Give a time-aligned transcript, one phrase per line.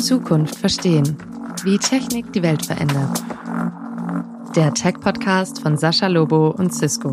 [0.00, 1.18] Zukunft verstehen.
[1.62, 3.22] Wie Technik die Welt verändert.
[4.56, 7.12] Der Tech-Podcast von Sascha Lobo und Cisco.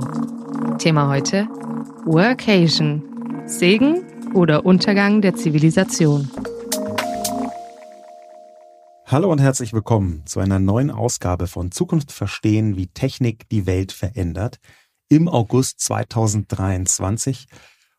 [0.78, 1.48] Thema heute:
[2.06, 3.04] Workation.
[3.46, 6.32] Segen oder Untergang der Zivilisation.
[9.06, 13.92] Hallo und herzlich willkommen zu einer neuen Ausgabe von Zukunft verstehen, wie Technik die Welt
[13.92, 14.60] verändert
[15.10, 17.48] im August 2023.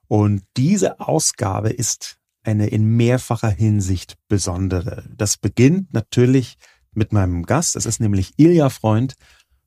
[0.09, 5.05] Und diese Ausgabe ist eine in mehrfacher Hinsicht besondere.
[5.15, 6.57] Das beginnt natürlich
[6.93, 7.77] mit meinem Gast.
[7.77, 9.15] Es ist nämlich Ilja Freund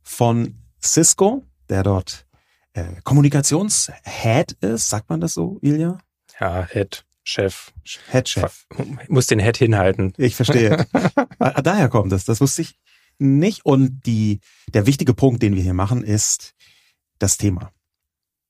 [0.01, 2.25] von Cisco, der dort
[2.73, 4.89] äh, Kommunikationshead ist.
[4.89, 5.99] Sagt man das so, Ilja?
[6.39, 7.05] Ja, Head.
[7.23, 7.71] Chef.
[8.09, 8.65] Head Chef.
[9.03, 10.13] Ich muss den Head hinhalten.
[10.17, 10.85] Ich verstehe.
[11.39, 12.25] Ah, daher kommt es.
[12.25, 12.75] Das wusste ich
[13.17, 13.65] nicht.
[13.65, 14.41] Und die,
[14.75, 16.53] der wichtige Punkt, den wir hier machen, ist
[17.17, 17.71] das Thema.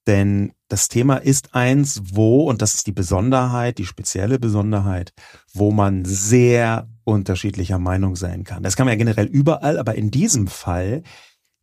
[0.07, 5.13] Denn das Thema ist eins, wo, und das ist die Besonderheit, die spezielle Besonderheit,
[5.53, 8.63] wo man sehr unterschiedlicher Meinung sein kann.
[8.63, 11.03] Das kann man ja generell überall, aber in diesem Fall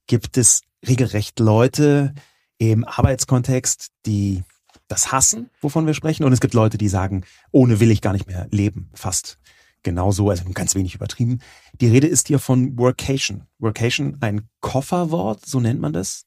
[0.06, 2.14] gibt es regelrecht Leute
[2.58, 4.42] im Arbeitskontext, die
[4.88, 6.24] das hassen, wovon wir sprechen.
[6.24, 8.90] Und es gibt Leute, die sagen, ohne will ich gar nicht mehr leben.
[8.94, 9.38] Fast
[9.82, 11.40] genauso, also ganz wenig übertrieben.
[11.80, 13.44] Die Rede ist hier von Workation.
[13.58, 16.26] Workation, ein Kofferwort, so nennt man das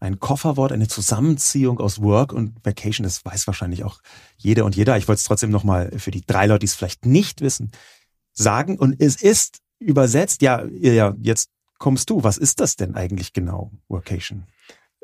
[0.00, 3.04] ein Kofferwort, eine Zusammenziehung aus Work und Vacation.
[3.04, 4.00] Das weiß wahrscheinlich auch
[4.38, 4.96] jeder und jeder.
[4.96, 7.70] Ich wollte es trotzdem nochmal für die drei Leute, die es vielleicht nicht wissen,
[8.32, 8.78] sagen.
[8.78, 12.24] Und es ist übersetzt, ja, ja, jetzt kommst du.
[12.24, 14.46] Was ist das denn eigentlich genau, Workation?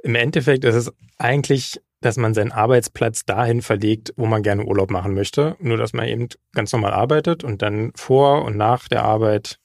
[0.03, 4.91] Im Endeffekt ist es eigentlich, dass man seinen Arbeitsplatz dahin verlegt, wo man gerne Urlaub
[4.91, 5.57] machen möchte.
[5.61, 9.59] Nur, dass man eben ganz normal arbeitet und dann vor und nach der Arbeit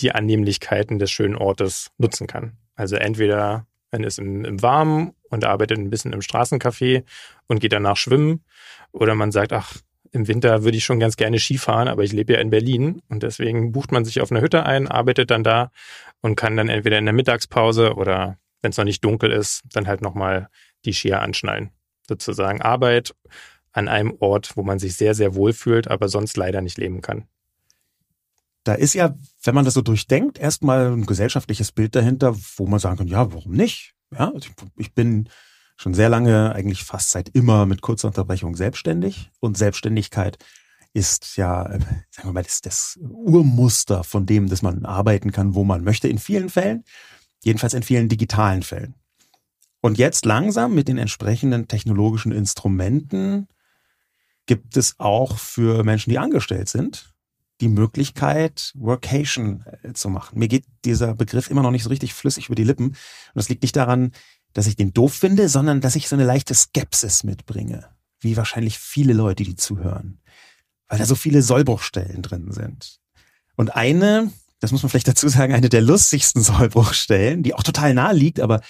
[0.00, 2.56] die Annehmlichkeiten des schönen Ortes nutzen kann.
[2.74, 7.04] Also entweder man ist im, im Warmen und arbeitet ein bisschen im Straßencafé
[7.46, 8.42] und geht danach schwimmen.
[8.90, 9.76] Oder man sagt, ach,
[10.10, 13.22] im Winter würde ich schon ganz gerne Skifahren, aber ich lebe ja in Berlin und
[13.22, 15.70] deswegen bucht man sich auf eine Hütte ein, arbeitet dann da
[16.20, 19.86] und kann dann entweder in der Mittagspause oder wenn es noch nicht dunkel ist, dann
[19.86, 20.48] halt nochmal
[20.84, 21.70] die Skier anschnallen.
[22.06, 23.14] Sozusagen Arbeit
[23.72, 27.00] an einem Ort, wo man sich sehr, sehr wohl fühlt, aber sonst leider nicht leben
[27.00, 27.26] kann.
[28.64, 32.78] Da ist ja, wenn man das so durchdenkt, erstmal ein gesellschaftliches Bild dahinter, wo man
[32.78, 33.94] sagen kann, ja, warum nicht?
[34.12, 35.28] Ja, also ich bin
[35.76, 40.38] schon sehr lange, eigentlich fast seit immer mit kurzer Unterbrechung selbstständig und Selbstständigkeit
[40.94, 41.64] ist ja,
[42.10, 46.08] sagen wir mal, das, das Urmuster von dem, dass man arbeiten kann, wo man möchte,
[46.08, 46.84] in vielen Fällen,
[47.42, 48.94] jedenfalls in vielen digitalen Fällen.
[49.80, 53.48] Und jetzt langsam mit den entsprechenden technologischen Instrumenten
[54.46, 57.11] gibt es auch für Menschen, die angestellt sind,
[57.62, 60.38] die Möglichkeit, Workation äh, zu machen.
[60.38, 62.88] Mir geht dieser Begriff immer noch nicht so richtig flüssig über die Lippen.
[62.88, 62.96] Und
[63.34, 64.10] das liegt nicht daran,
[64.52, 67.86] dass ich den doof finde, sondern dass ich so eine leichte Skepsis mitbringe.
[68.20, 70.20] Wie wahrscheinlich viele Leute, die zuhören.
[70.88, 72.98] Weil da so viele Sollbruchstellen drin sind.
[73.56, 77.94] Und eine, das muss man vielleicht dazu sagen, eine der lustigsten Sollbruchstellen, die auch total
[77.94, 78.60] nahe liegt, aber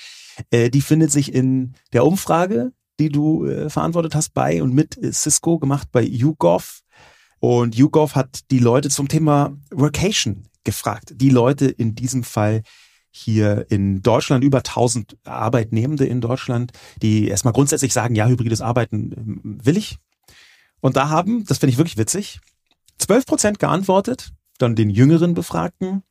[0.51, 4.99] äh, die findet sich in der Umfrage, die du äh, verantwortet hast bei und mit
[5.15, 6.82] Cisco gemacht bei YouGov
[7.43, 11.15] und YouGov hat die Leute zum Thema Workation gefragt.
[11.17, 12.63] Die Leute in diesem Fall
[13.11, 16.71] hier in Deutschland, über 1000 Arbeitnehmende in Deutschland,
[17.03, 19.99] die erstmal grundsätzlich sagen, ja, hybrides Arbeiten ähm, will ich.
[20.81, 22.39] Und da haben, das finde ich wirklich witzig,
[22.99, 26.05] 12 Prozent geantwortet, dann den jüngeren Befragten,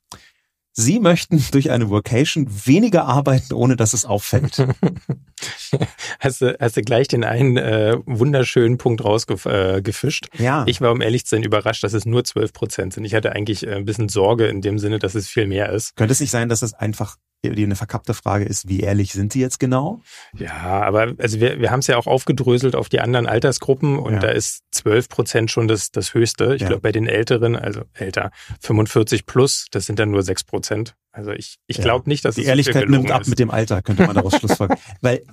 [0.74, 4.58] Sie möchten durch eine Vocation weniger arbeiten, ohne dass es auffällt.
[6.20, 10.28] hast, du, hast du gleich den einen äh, wunderschönen Punkt rausgefischt.
[10.38, 10.64] Äh, ja.
[10.68, 13.04] Ich war, um ehrlich zu sein, überrascht, dass es nur 12 Prozent sind.
[13.04, 15.96] Ich hatte eigentlich äh, ein bisschen Sorge in dem Sinne, dass es viel mehr ist.
[15.98, 19.34] Könnte es nicht sein, dass es einfach die eine verkappte Frage ist, wie ehrlich sind
[19.34, 20.02] sie jetzt genau?
[20.38, 24.14] Ja, aber also wir, wir haben es ja auch aufgedröselt auf die anderen Altersgruppen und
[24.14, 24.20] ja.
[24.20, 26.54] da ist 12 Prozent schon das, das Höchste.
[26.56, 26.68] Ich ja.
[26.68, 28.32] glaube, bei den Älteren, also älter,
[28.62, 30.96] 45 plus, das sind dann nur 6 Prozent.
[31.14, 31.84] Also ich, ich ja.
[31.84, 33.28] glaube nicht, dass die Ehrlichkeit nimmt ab ist.
[33.28, 34.78] mit dem Alter, könnte man daraus schlussfolgern.
[35.02, 35.24] Weil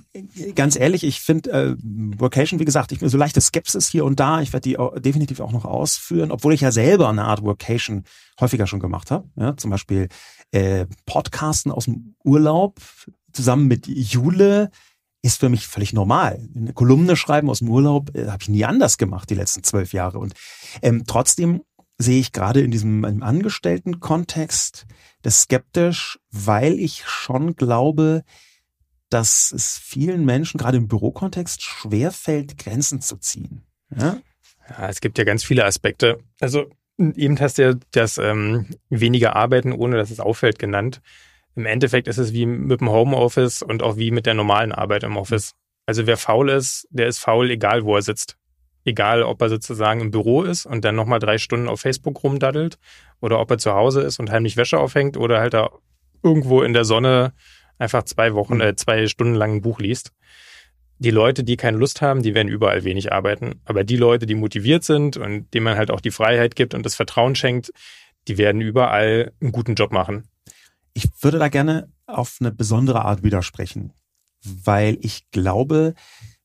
[0.55, 1.75] ganz ehrlich, ich finde äh,
[2.19, 4.41] Workation, wie gesagt, ich bin so leichte Skepsis hier und da.
[4.41, 8.03] Ich werde die auch, definitiv auch noch ausführen, obwohl ich ja selber eine Art Workation
[8.41, 9.29] häufiger schon gemacht habe.
[9.37, 10.09] Ja, zum Beispiel
[10.51, 12.79] äh, Podcasten aus dem Urlaub
[13.33, 14.71] zusammen mit Jule
[15.21, 16.47] ist für mich völlig normal.
[16.55, 19.93] Eine Kolumne schreiben aus dem Urlaub äh, habe ich nie anders gemacht die letzten zwölf
[19.93, 20.19] Jahre.
[20.19, 20.33] Und
[20.81, 21.61] ähm, trotzdem
[21.97, 24.85] sehe ich gerade in diesem Angestellten-Kontext
[25.21, 28.23] das skeptisch, weil ich schon glaube,
[29.09, 33.65] dass es vielen Menschen gerade im Bürokontext schwerfällt, Grenzen zu ziehen.
[33.93, 34.21] Ja?
[34.69, 36.19] ja, es gibt ja ganz viele Aspekte.
[36.39, 36.69] Also
[36.99, 41.01] Eben hast du ja das ähm, weniger Arbeiten, ohne dass es auffällt, genannt.
[41.55, 45.03] Im Endeffekt ist es wie mit dem Homeoffice und auch wie mit der normalen Arbeit
[45.03, 45.53] im Office.
[45.85, 48.37] Also wer faul ist, der ist faul, egal wo er sitzt.
[48.85, 52.77] Egal, ob er sozusagen im Büro ist und dann nochmal drei Stunden auf Facebook rumdaddelt
[53.21, 55.69] oder ob er zu Hause ist und heimlich Wäsche aufhängt oder halt da
[56.23, 57.33] irgendwo in der Sonne
[57.77, 58.61] einfach zwei Wochen, mhm.
[58.61, 60.11] äh, zwei Stunden lang ein Buch liest.
[60.99, 63.61] Die Leute, die keine Lust haben, die werden überall wenig arbeiten.
[63.65, 66.85] Aber die Leute, die motiviert sind und denen man halt auch die Freiheit gibt und
[66.85, 67.71] das Vertrauen schenkt,
[68.27, 70.27] die werden überall einen guten Job machen.
[70.93, 73.93] Ich würde da gerne auf eine besondere Art widersprechen,
[74.43, 75.93] weil ich glaube,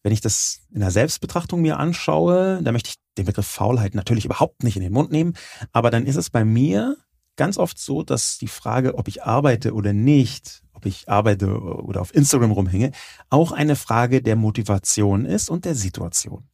[0.02, 4.24] wenn ich das in der Selbstbetrachtung mir anschaue, da möchte ich den Begriff Faulheit natürlich
[4.24, 5.34] überhaupt nicht in den Mund nehmen,
[5.72, 6.96] aber dann ist es bei mir
[7.36, 12.00] ganz oft so, dass die Frage, ob ich arbeite oder nicht, ob ich arbeite oder
[12.00, 12.92] auf Instagram rumhänge,
[13.30, 16.44] auch eine Frage der Motivation ist und der Situation.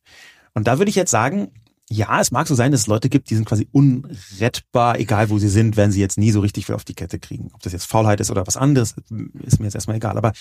[0.54, 1.52] Und da würde ich jetzt sagen,
[1.88, 5.38] ja, es mag so sein, dass es Leute gibt, die sind quasi unrettbar, egal wo
[5.38, 7.50] sie sind, werden sie jetzt nie so richtig viel auf die Kette kriegen.
[7.52, 8.94] Ob das jetzt Faulheit ist oder was anderes,
[9.42, 10.16] ist mir jetzt erstmal egal.
[10.16, 10.32] Aber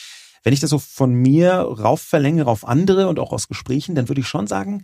[0.44, 4.08] wenn ich das so von mir rauf verlängere auf andere und auch aus Gesprächen, dann
[4.08, 4.84] würde ich schon sagen,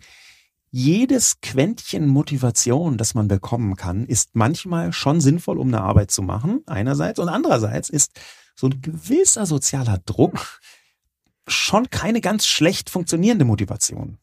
[0.72, 6.22] jedes Quäntchen Motivation, das man bekommen kann, ist manchmal schon sinnvoll, um eine Arbeit zu
[6.22, 7.20] machen, einerseits.
[7.20, 8.10] Und andererseits ist
[8.56, 10.60] so ein gewisser sozialer Druck
[11.46, 14.18] schon keine ganz schlecht funktionierende Motivation.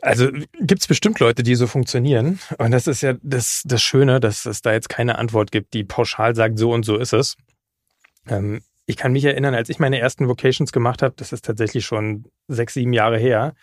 [0.00, 2.40] Also gibt's bestimmt Leute, die so funktionieren.
[2.58, 5.84] Und das ist ja das, das Schöne, dass es da jetzt keine Antwort gibt, die
[5.84, 7.36] pauschal sagt, so und so ist es.
[8.28, 11.84] Ähm, ich kann mich erinnern, als ich meine ersten Vocations gemacht habe, das ist tatsächlich
[11.86, 13.54] schon sechs, sieben Jahre her,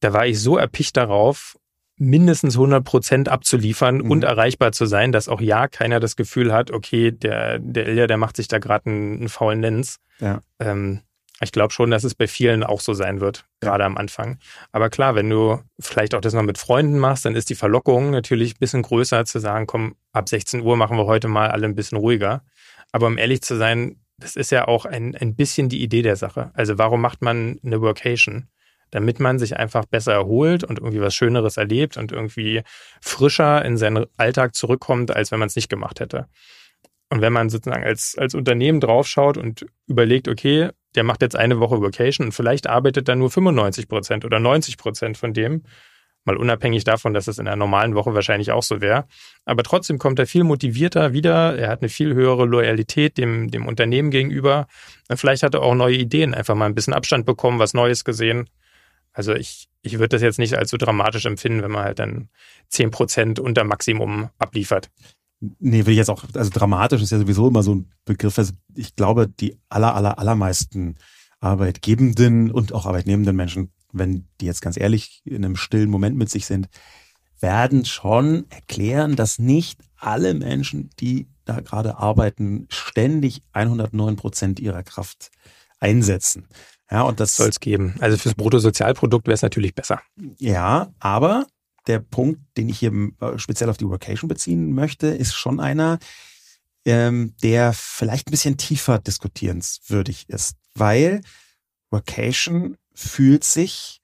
[0.00, 1.56] da war ich so erpicht darauf,
[2.02, 4.10] mindestens 100 Prozent abzuliefern mhm.
[4.10, 8.06] und erreichbar zu sein, dass auch ja keiner das Gefühl hat, okay, der, der Ilja,
[8.06, 9.98] der macht sich da gerade einen, einen faulen Lenz.
[10.18, 10.40] Ja.
[10.58, 11.00] Ähm,
[11.40, 14.38] ich glaube schon, dass es bei vielen auch so sein wird, gerade am Anfang.
[14.70, 18.10] Aber klar, wenn du vielleicht auch das noch mit Freunden machst, dann ist die Verlockung
[18.10, 21.66] natürlich ein bisschen größer zu sagen, komm, ab 16 Uhr machen wir heute mal alle
[21.66, 22.42] ein bisschen ruhiger.
[22.92, 26.16] Aber um ehrlich zu sein, das ist ja auch ein, ein bisschen die Idee der
[26.16, 26.50] Sache.
[26.54, 28.48] Also warum macht man eine Workation?
[28.92, 32.62] Damit man sich einfach besser erholt und irgendwie was Schöneres erlebt und irgendwie
[33.00, 36.28] frischer in seinen Alltag zurückkommt, als wenn man es nicht gemacht hätte.
[37.10, 41.58] Und wenn man sozusagen als, als Unternehmen draufschaut und überlegt, okay, der macht jetzt eine
[41.58, 45.62] Woche Vacation und vielleicht arbeitet dann nur 95 Prozent oder 90 Prozent von dem,
[46.24, 49.06] mal unabhängig davon, dass es in einer normalen Woche wahrscheinlich auch so wäre.
[49.44, 51.58] Aber trotzdem kommt er viel motivierter wieder.
[51.58, 54.66] Er hat eine viel höhere Loyalität dem, dem Unternehmen gegenüber.
[55.08, 58.04] Und vielleicht hat er auch neue Ideen, einfach mal ein bisschen Abstand bekommen, was Neues
[58.04, 58.48] gesehen.
[59.12, 62.28] Also ich, ich würde das jetzt nicht als so dramatisch empfinden, wenn man halt dann
[62.68, 64.90] 10 Prozent unter Maximum abliefert.
[65.58, 68.38] Nee, will ich jetzt auch, also dramatisch ist ja sowieso immer so ein Begriff.
[68.38, 70.96] Also ich glaube, die aller, aller, allermeisten
[71.40, 76.30] Arbeitgebenden und auch arbeitnehmenden Menschen, wenn die jetzt ganz ehrlich in einem stillen Moment mit
[76.30, 76.68] sich sind,
[77.40, 84.84] werden schon erklären, dass nicht alle Menschen, die da gerade arbeiten, ständig 109 Prozent ihrer
[84.84, 85.32] Kraft
[85.80, 86.46] einsetzen.
[86.92, 87.94] Ja, und das soll es geben.
[88.00, 90.02] Also fürs Bruttosozialprodukt wäre es natürlich besser.
[90.38, 91.46] Ja, aber
[91.86, 95.98] der Punkt, den ich hier äh, speziell auf die Workation beziehen möchte, ist schon einer,
[96.84, 101.22] ähm, der vielleicht ein bisschen tiefer diskutierenswürdig ist, weil
[101.90, 104.02] Workation fühlt sich,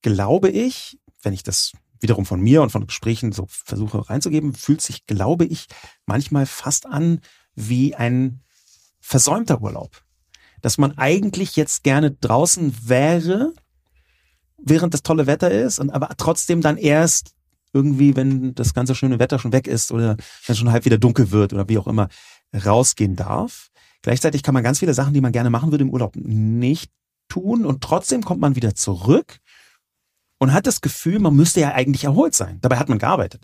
[0.00, 4.80] glaube ich, wenn ich das wiederum von mir und von Gesprächen so versuche reinzugeben, fühlt
[4.80, 5.66] sich, glaube ich,
[6.06, 7.20] manchmal fast an
[7.54, 8.40] wie ein
[8.98, 10.02] versäumter Urlaub.
[10.62, 13.52] Dass man eigentlich jetzt gerne draußen wäre,
[14.56, 17.34] während das tolle Wetter ist und aber trotzdem dann erst
[17.72, 21.30] irgendwie, wenn das ganze schöne Wetter schon weg ist oder wenn schon halb wieder dunkel
[21.30, 22.08] wird oder wie auch immer,
[22.52, 23.70] rausgehen darf.
[24.02, 26.90] Gleichzeitig kann man ganz viele Sachen, die man gerne machen würde im Urlaub, nicht
[27.28, 29.38] tun und trotzdem kommt man wieder zurück
[30.38, 32.58] und hat das Gefühl, man müsste ja eigentlich erholt sein.
[32.60, 33.42] Dabei hat man gearbeitet.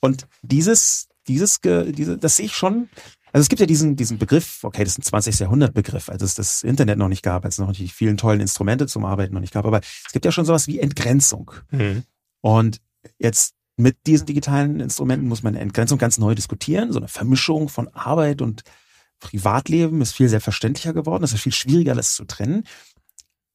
[0.00, 2.88] Und dieses, dieses, diese, das sehe ich schon
[3.32, 5.38] also es gibt ja diesen, diesen Begriff, okay, das ist ein 20.
[5.38, 8.40] Jahrhundert Begriff, als es das Internet noch nicht gab, als es noch die vielen tollen
[8.40, 11.52] Instrumente zum Arbeiten noch nicht gab, aber es gibt ja schon sowas wie Entgrenzung.
[11.70, 12.04] Mhm.
[12.40, 12.80] Und
[13.18, 16.92] jetzt mit diesen digitalen Instrumenten muss man Entgrenzung ganz neu diskutieren.
[16.92, 18.62] So eine Vermischung von Arbeit und
[19.20, 21.24] Privatleben ist viel selbstverständlicher geworden.
[21.24, 22.64] Es ist viel schwieriger, das zu trennen.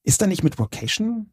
[0.04, 1.32] Ist da nicht mit Vocation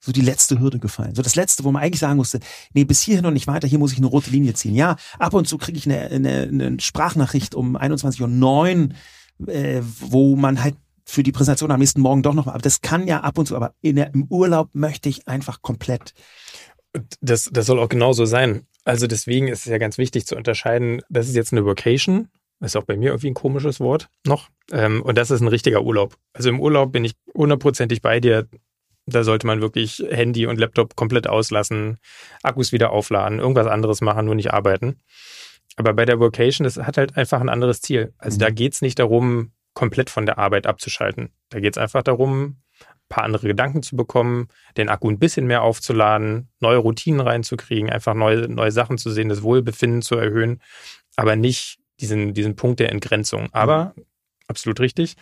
[0.00, 1.14] so die letzte Hürde gefallen.
[1.14, 2.40] So das letzte, wo man eigentlich sagen musste,
[2.72, 4.74] nee, bis hierhin und nicht weiter, hier muss ich eine rote Linie ziehen.
[4.74, 8.90] Ja, ab und zu kriege ich eine, eine, eine Sprachnachricht um 21.09
[9.38, 12.80] Uhr, äh, wo man halt für die Präsentation am nächsten Morgen doch noch, aber das
[12.80, 16.14] kann ja ab und zu, aber in der, im Urlaub möchte ich einfach komplett.
[17.20, 18.66] Das, das soll auch genauso sein.
[18.84, 22.28] Also deswegen ist es ja ganz wichtig zu unterscheiden, das ist jetzt eine Vocation,
[22.60, 24.48] ist auch bei mir irgendwie ein komisches Wort noch.
[24.70, 26.16] Ähm, und das ist ein richtiger Urlaub.
[26.32, 28.48] Also im Urlaub bin ich hundertprozentig bei dir.
[29.10, 31.98] Da sollte man wirklich Handy und Laptop komplett auslassen,
[32.42, 35.00] Akkus wieder aufladen, irgendwas anderes machen, nur nicht arbeiten.
[35.76, 38.12] Aber bei der Vocation, das hat halt einfach ein anderes Ziel.
[38.18, 38.40] Also mhm.
[38.40, 41.30] da geht es nicht darum, komplett von der Arbeit abzuschalten.
[41.48, 42.56] Da geht es einfach darum,
[43.10, 44.48] paar andere Gedanken zu bekommen,
[44.78, 49.28] den Akku ein bisschen mehr aufzuladen, neue Routinen reinzukriegen, einfach neue, neue Sachen zu sehen,
[49.28, 50.62] das Wohlbefinden zu erhöhen,
[51.16, 53.48] aber nicht diesen, diesen Punkt der Entgrenzung.
[53.52, 54.04] Aber mhm.
[54.46, 55.16] absolut richtig.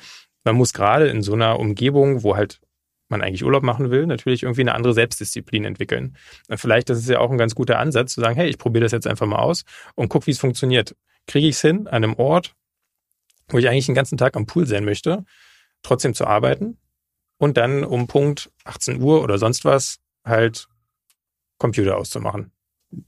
[0.44, 2.60] Man muss gerade in so einer Umgebung, wo halt
[3.10, 6.16] man eigentlich Urlaub machen will, natürlich irgendwie eine andere Selbstdisziplin entwickeln.
[6.48, 8.84] Und vielleicht ist es ja auch ein ganz guter Ansatz zu sagen, hey, ich probiere
[8.84, 10.94] das jetzt einfach mal aus und guck, wie es funktioniert.
[11.26, 12.54] Kriege ich es hin, an einem Ort,
[13.48, 15.24] wo ich eigentlich den ganzen Tag am Pool sein möchte,
[15.82, 16.78] trotzdem zu arbeiten
[17.38, 20.68] und dann um Punkt 18 Uhr oder sonst was halt
[21.58, 22.52] Computer auszumachen.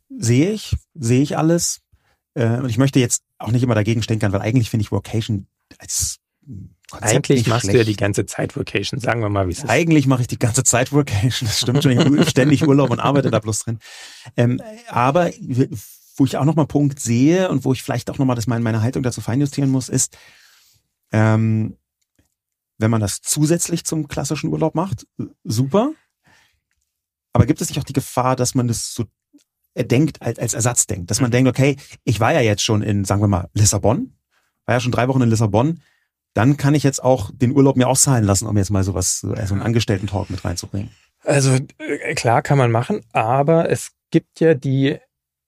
[0.08, 1.80] Sehe ich, sehe ich alles.
[2.34, 5.46] Äh, und ich möchte jetzt auch nicht immer dagegen stänkern, weil eigentlich finde ich Vocation
[5.78, 6.18] als
[6.90, 7.74] Konzept Eigentlich machst schlecht.
[7.74, 9.70] du ja die ganze Zeit Vocation, sagen wir mal, wie es ist.
[9.70, 11.92] Eigentlich mache ich die ganze Zeit Vocation, das stimmt schon.
[11.92, 13.78] Ich habe ständig Urlaub und arbeite da bloß drin.
[14.36, 15.30] Ähm, aber
[16.16, 18.82] wo ich auch nochmal Punkt sehe und wo ich vielleicht auch nochmal das meine, meine
[18.82, 20.16] Haltung dazu feinjustieren muss, ist,
[21.12, 21.76] ähm,
[22.78, 25.06] wenn man das zusätzlich zum klassischen Urlaub macht,
[25.44, 25.92] super.
[27.32, 29.04] Aber gibt es nicht auch die Gefahr, dass man das so
[29.76, 31.10] denkt, als, als Ersatz denkt?
[31.10, 31.32] Dass man mhm.
[31.32, 34.14] denkt, okay, ich war ja jetzt schon in, sagen wir mal, Lissabon,
[34.66, 35.80] war ja schon drei Wochen in Lissabon,
[36.34, 39.32] dann kann ich jetzt auch den Urlaub mir auszahlen lassen, um jetzt mal sowas, so
[39.32, 40.90] einen Angestellten-Talk mit reinzubringen.
[41.24, 44.98] Also äh, klar kann man machen, aber es gibt ja die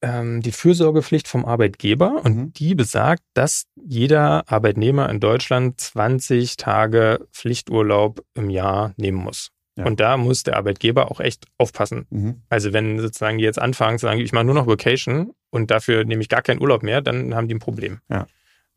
[0.03, 2.53] ähm, die Fürsorgepflicht vom Arbeitgeber und mhm.
[2.53, 9.51] die besagt, dass jeder Arbeitnehmer in Deutschland 20 Tage Pflichturlaub im Jahr nehmen muss.
[9.77, 9.87] Ja.
[9.87, 12.07] Und da muss der Arbeitgeber auch echt aufpassen.
[12.11, 12.43] Mhm.
[12.51, 16.05] Also wenn sozusagen die jetzt anfangen zu sagen, ich mache nur noch Vacation und dafür
[16.05, 18.01] nehme ich gar keinen Urlaub mehr, dann haben die ein Problem.
[18.11, 18.27] Ja.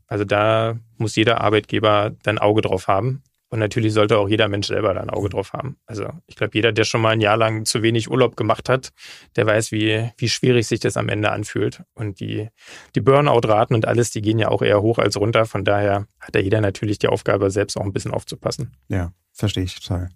[0.08, 3.24] Also da muss jeder Arbeitgeber dann Auge drauf haben.
[3.50, 5.78] Und natürlich sollte auch jeder Mensch selber da ein Auge drauf haben.
[5.86, 8.92] Also ich glaube, jeder, der schon mal ein Jahr lang zu wenig Urlaub gemacht hat,
[9.36, 11.84] der weiß, wie, wie schwierig sich das am Ende anfühlt.
[11.94, 12.50] Und die,
[12.96, 15.46] die Burnout-Raten und alles, die gehen ja auch eher hoch als runter.
[15.46, 18.76] Von daher hat da jeder natürlich die Aufgabe, selbst auch ein bisschen aufzupassen.
[18.90, 20.10] Ja, verstehe ich total.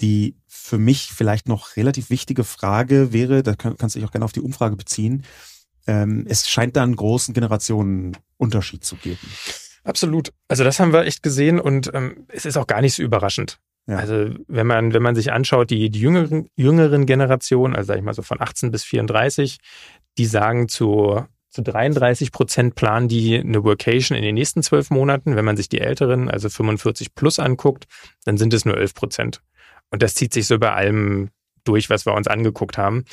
[0.00, 4.24] Die für mich vielleicht noch relativ wichtige Frage wäre, da kannst du dich auch gerne
[4.24, 5.24] auf die Umfrage beziehen.
[5.88, 7.34] Ähm, es scheint da einen großen
[8.38, 9.18] Generationenunterschied zu geben.
[9.84, 10.32] Absolut.
[10.48, 13.58] Also das haben wir echt gesehen und ähm, es ist auch gar nicht so überraschend.
[13.86, 13.96] Ja.
[13.96, 18.04] Also wenn man, wenn man sich anschaut, die, die jüngeren, jüngeren Generationen, also sag ich
[18.04, 19.58] mal so von 18 bis 34,
[20.18, 25.36] die sagen zu, zu 33 Prozent planen die eine Workation in den nächsten zwölf Monaten.
[25.36, 27.86] Wenn man sich die älteren, also 45 plus anguckt,
[28.24, 29.42] dann sind es nur 11 Prozent.
[29.90, 31.30] Und das zieht sich so bei allem
[31.64, 33.04] durch, was wir uns angeguckt haben.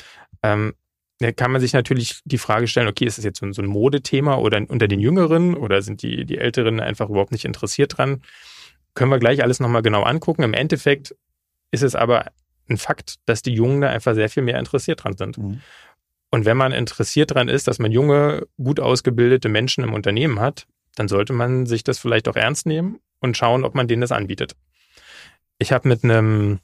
[0.42, 0.74] Ähm,
[1.18, 4.36] da kann man sich natürlich die Frage stellen, okay, ist das jetzt so ein Modethema
[4.36, 8.22] oder unter den Jüngeren oder sind die, die Älteren einfach überhaupt nicht interessiert dran?
[8.94, 10.42] Können wir gleich alles nochmal genau angucken.
[10.42, 11.14] Im Endeffekt
[11.70, 12.26] ist es aber
[12.68, 15.38] ein Fakt, dass die Jungen da einfach sehr viel mehr interessiert dran sind.
[15.38, 15.60] Mhm.
[16.30, 20.66] Und wenn man interessiert dran ist, dass man junge, gut ausgebildete Menschen im Unternehmen hat,
[20.96, 24.12] dann sollte man sich das vielleicht auch ernst nehmen und schauen, ob man denen das
[24.12, 24.54] anbietet.
[25.58, 26.60] Ich habe mit einem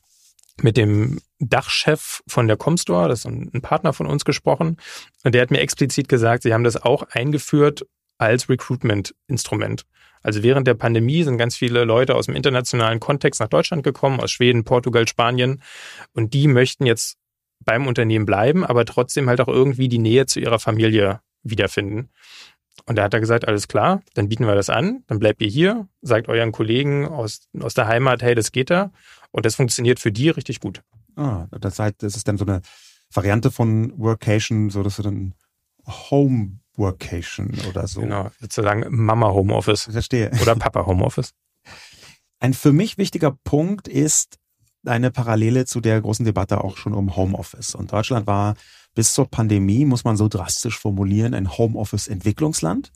[0.61, 4.77] mit dem Dachchef von der Comstore, das ist ein Partner von uns gesprochen,
[5.25, 7.87] und der hat mir explizit gesagt, sie haben das auch eingeführt
[8.19, 9.85] als Recruitment-Instrument.
[10.23, 14.21] Also während der Pandemie sind ganz viele Leute aus dem internationalen Kontext nach Deutschland gekommen,
[14.21, 15.63] aus Schweden, Portugal, Spanien,
[16.13, 17.17] und die möchten jetzt
[17.65, 22.11] beim Unternehmen bleiben, aber trotzdem halt auch irgendwie die Nähe zu ihrer Familie wiederfinden.
[22.87, 25.49] Und da hat er gesagt, alles klar, dann bieten wir das an, dann bleibt ihr
[25.49, 28.93] hier, sagt euren Kollegen aus, aus der Heimat, hey, das geht da.
[29.31, 30.83] Und das funktioniert für die richtig gut.
[31.17, 32.63] Ah, das heißt, das ist dann so eine
[33.13, 35.35] Variante von Workation, so dass du dann
[35.87, 38.01] Home Workation oder so.
[38.01, 39.85] Genau, sozusagen Mama Homeoffice.
[39.91, 40.31] Verstehe.
[40.41, 41.35] Oder Papa Homeoffice.
[42.41, 44.39] Ein für mich wichtiger Punkt ist
[44.85, 47.75] eine Parallele zu der großen Debatte auch schon um Homeoffice.
[47.75, 48.55] Und Deutschland war
[48.95, 52.91] bis zur Pandemie, muss man so drastisch formulieren, ein Homeoffice-Entwicklungsland.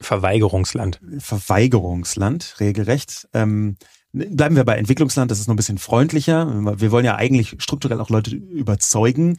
[0.00, 1.00] Verweigerungsland.
[1.18, 3.28] Verweigerungsland, regelrecht.
[3.32, 3.76] Ähm,
[4.12, 6.78] Bleiben wir bei Entwicklungsland, das ist noch ein bisschen freundlicher.
[6.78, 9.38] Wir wollen ja eigentlich strukturell auch Leute überzeugen.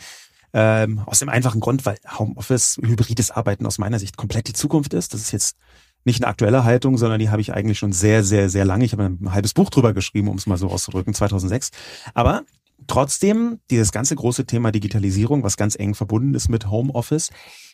[0.56, 4.94] Ähm, aus dem einfachen Grund, weil Homeoffice, hybrides Arbeiten aus meiner Sicht komplett die Zukunft
[4.94, 5.13] ist.
[5.13, 5.58] Das ist jetzt
[6.06, 8.86] nicht eine aktuelle Haltung, sondern die habe ich eigentlich schon sehr, sehr, sehr lange.
[8.86, 11.72] Ich habe ein halbes Buch drüber geschrieben, um es mal so auszudrücken, 2006.
[12.13, 12.44] Aber
[12.88, 17.30] trotzdem, dieses ganze große Thema Digitalisierung, was ganz eng verbunden ist mit Homeoffice,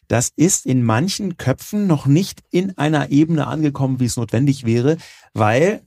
[0.07, 4.97] das ist in manchen Köpfen noch nicht in einer Ebene angekommen, wie es notwendig wäre,
[5.33, 5.81] weil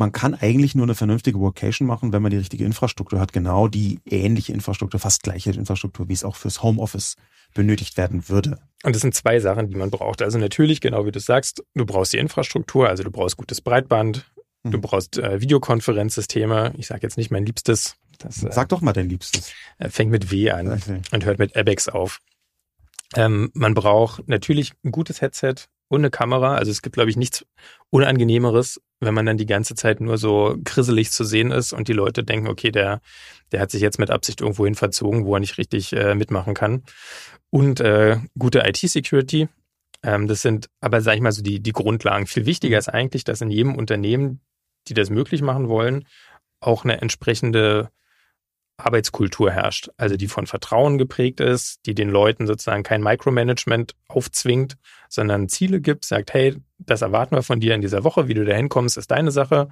[0.00, 3.34] man kann eigentlich nur eine vernünftige Workation machen, wenn man die richtige Infrastruktur hat.
[3.34, 7.16] Genau die ähnliche Infrastruktur, fast gleiche Infrastruktur, wie es auch fürs Homeoffice
[7.54, 8.58] benötigt werden würde.
[8.82, 10.22] Und das sind zwei Sachen, die man braucht.
[10.22, 14.24] Also natürlich, genau wie du sagst, du brauchst die Infrastruktur, also du brauchst gutes Breitband,
[14.64, 14.80] du mhm.
[14.80, 16.72] brauchst äh, Videokonferenzsysteme.
[16.78, 17.96] Ich sage jetzt nicht mein Liebstes.
[18.18, 19.52] Das, äh, Sag doch mal dein Liebstes.
[19.78, 21.02] Äh, fängt mit W an okay.
[21.12, 22.20] und hört mit Abex auf.
[23.16, 25.56] Ähm, man braucht natürlich ein gutes Headset
[25.88, 26.54] und eine Kamera.
[26.54, 27.44] Also es gibt, glaube ich, nichts
[27.90, 31.94] Unangenehmeres, wenn man dann die ganze Zeit nur so grisselig zu sehen ist und die
[31.94, 33.00] Leute denken, okay, der,
[33.50, 36.82] der hat sich jetzt mit Absicht irgendwohin verzogen, wo er nicht richtig äh, mitmachen kann.
[37.48, 39.48] Und äh, gute IT-Security.
[40.02, 42.26] Ähm, das sind aber, sag ich mal, so die, die Grundlagen.
[42.26, 44.40] Viel wichtiger ist eigentlich, dass in jedem Unternehmen,
[44.88, 46.06] die das möglich machen wollen,
[46.60, 47.90] auch eine entsprechende
[48.76, 54.76] Arbeitskultur herrscht, also die von Vertrauen geprägt ist, die den Leuten sozusagen kein Micromanagement aufzwingt,
[55.08, 58.44] sondern Ziele gibt, sagt, hey, das erwarten wir von dir in dieser Woche, wie du
[58.44, 59.68] da hinkommst, ist deine Sache.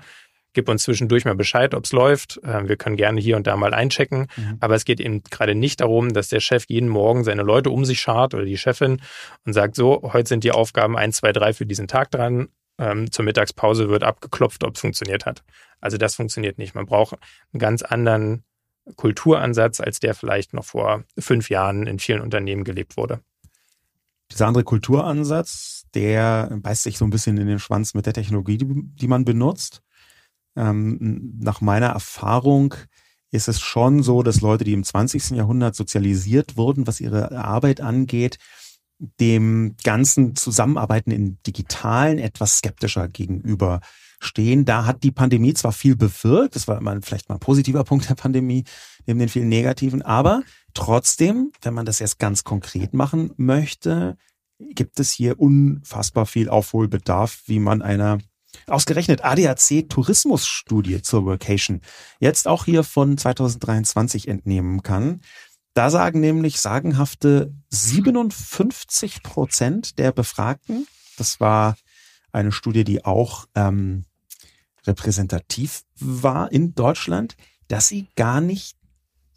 [0.55, 2.41] Gib uns zwischendurch mal Bescheid, ob es läuft.
[2.45, 4.29] Ähm, wir können gerne hier und da mal einchecken.
[4.37, 4.57] Mhm.
[4.61, 7.85] Aber es geht eben gerade nicht darum, dass der Chef jeden Morgen seine Leute um
[7.85, 9.01] sich schart oder die Chefin
[9.45, 12.49] und sagt, so, heute sind die Aufgaben 1, 2, 3 für diesen Tag dran.
[12.79, 15.43] Ähm, zur Mittagspause wird abgeklopft, ob es funktioniert hat.
[15.81, 16.75] Also das funktioniert nicht.
[16.75, 17.19] Man braucht
[17.53, 18.45] einen ganz anderen
[18.97, 23.21] Kulturansatz, als der vielleicht noch vor fünf Jahren in vielen Unternehmen gelebt wurde.
[24.31, 28.59] Dieser andere Kulturansatz, der beißt sich so ein bisschen in den Schwanz mit der Technologie,
[28.59, 29.83] die, die man benutzt.
[30.57, 32.75] Ähm, nach meiner Erfahrung
[33.31, 35.31] ist es schon so, dass Leute, die im 20.
[35.31, 38.39] Jahrhundert sozialisiert wurden, was ihre Arbeit angeht,
[39.21, 43.81] dem ganzen Zusammenarbeiten in Digitalen etwas skeptischer gegenüber
[44.21, 44.65] stehen.
[44.65, 48.09] Da hat die Pandemie zwar viel bewirkt, das war immer vielleicht mal ein positiver Punkt
[48.09, 48.65] der Pandemie,
[49.07, 50.43] neben den vielen negativen, aber
[50.79, 54.17] trotzdem, wenn man das jetzt ganz konkret machen möchte,
[54.61, 58.19] gibt es hier unfassbar viel Aufholbedarf, wie man einer
[58.69, 61.81] ausgerechnet ADAC Tourismusstudie zur Workation
[62.21, 65.21] jetzt auch hier von 2023 entnehmen kann.
[65.75, 71.77] Da sagen nämlich sagenhafte 57 Prozent der Befragten, das war
[72.31, 74.05] eine Studie, die auch ähm,
[74.87, 78.78] repräsentativ war in Deutschland, dass sie gar nicht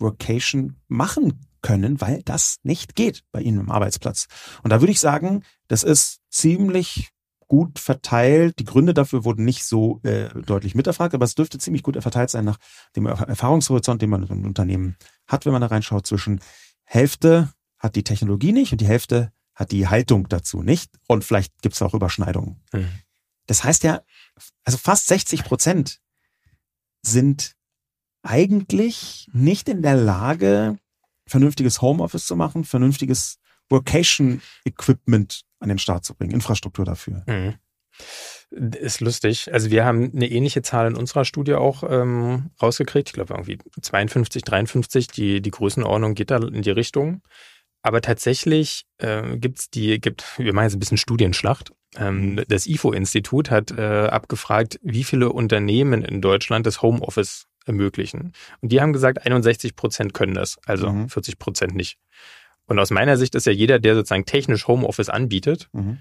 [0.01, 4.27] Workation machen können, weil das nicht geht bei ihnen im Arbeitsplatz.
[4.63, 7.11] Und da würde ich sagen, das ist ziemlich
[7.47, 8.59] gut verteilt.
[8.59, 12.29] Die Gründe dafür wurden nicht so äh, deutlich miterfragt, aber es dürfte ziemlich gut verteilt
[12.29, 12.57] sein nach
[12.95, 14.95] dem Erfahrungshorizont, den man in einem Unternehmen
[15.27, 16.07] hat, wenn man da reinschaut.
[16.07, 16.39] Zwischen
[16.85, 20.91] Hälfte hat die Technologie nicht und die Hälfte hat die Haltung dazu nicht.
[21.07, 22.61] Und vielleicht gibt es auch Überschneidungen.
[22.71, 22.87] Mhm.
[23.47, 24.01] Das heißt ja,
[24.63, 25.99] also fast 60 Prozent
[27.01, 27.55] sind
[28.23, 30.77] eigentlich nicht in der Lage,
[31.27, 37.23] vernünftiges Homeoffice zu machen, vernünftiges Workation-Equipment an den Start zu bringen, Infrastruktur dafür.
[37.27, 37.55] Mhm.
[38.49, 39.53] Ist lustig.
[39.53, 43.09] Also wir haben eine ähnliche Zahl in unserer Studie auch ähm, rausgekriegt.
[43.09, 45.07] Ich glaube irgendwie 52, 53.
[45.07, 47.21] Die, die Größenordnung geht da in die Richtung.
[47.81, 51.71] Aber tatsächlich äh, gibt's die, gibt, wir machen jetzt ein bisschen Studienschlacht.
[51.95, 52.43] Ähm, mhm.
[52.47, 58.33] das IFO-Institut hat äh, abgefragt, wie viele Unternehmen in Deutschland das Homeoffice ermöglichen.
[58.61, 61.09] Und die haben gesagt, 61 Prozent können das, also mhm.
[61.09, 61.97] 40 Prozent nicht.
[62.65, 65.99] Und aus meiner Sicht ist ja jeder, der sozusagen technisch Homeoffice anbietet, mhm.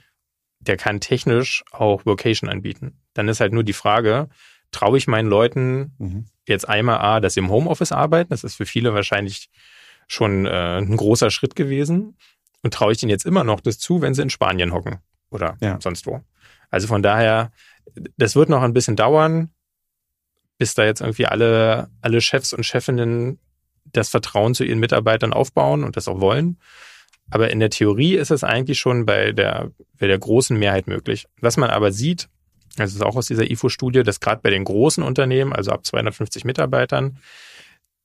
[0.60, 3.00] der kann technisch auch Vocation anbieten.
[3.14, 4.28] Dann ist halt nur die Frage,
[4.70, 6.26] traue ich meinen Leuten mhm.
[6.46, 9.50] jetzt einmal A, dass sie im Homeoffice arbeiten, das ist für viele wahrscheinlich
[10.06, 12.16] schon äh, ein großer Schritt gewesen.
[12.62, 14.98] Und traue ich denen jetzt immer noch das zu, wenn sie in Spanien hocken
[15.30, 15.78] oder ja.
[15.80, 16.20] sonst wo.
[16.68, 17.52] Also von daher,
[18.16, 19.50] das wird noch ein bisschen dauern,
[20.60, 23.38] bis da jetzt irgendwie alle, alle Chefs und Chefinnen
[23.94, 26.58] das Vertrauen zu ihren Mitarbeitern aufbauen und das auch wollen.
[27.30, 31.24] Aber in der Theorie ist es eigentlich schon bei der, bei der großen Mehrheit möglich.
[31.40, 32.28] Was man aber sieht,
[32.76, 36.44] das ist auch aus dieser IFO-Studie, dass gerade bei den großen Unternehmen, also ab 250
[36.44, 37.16] Mitarbeitern,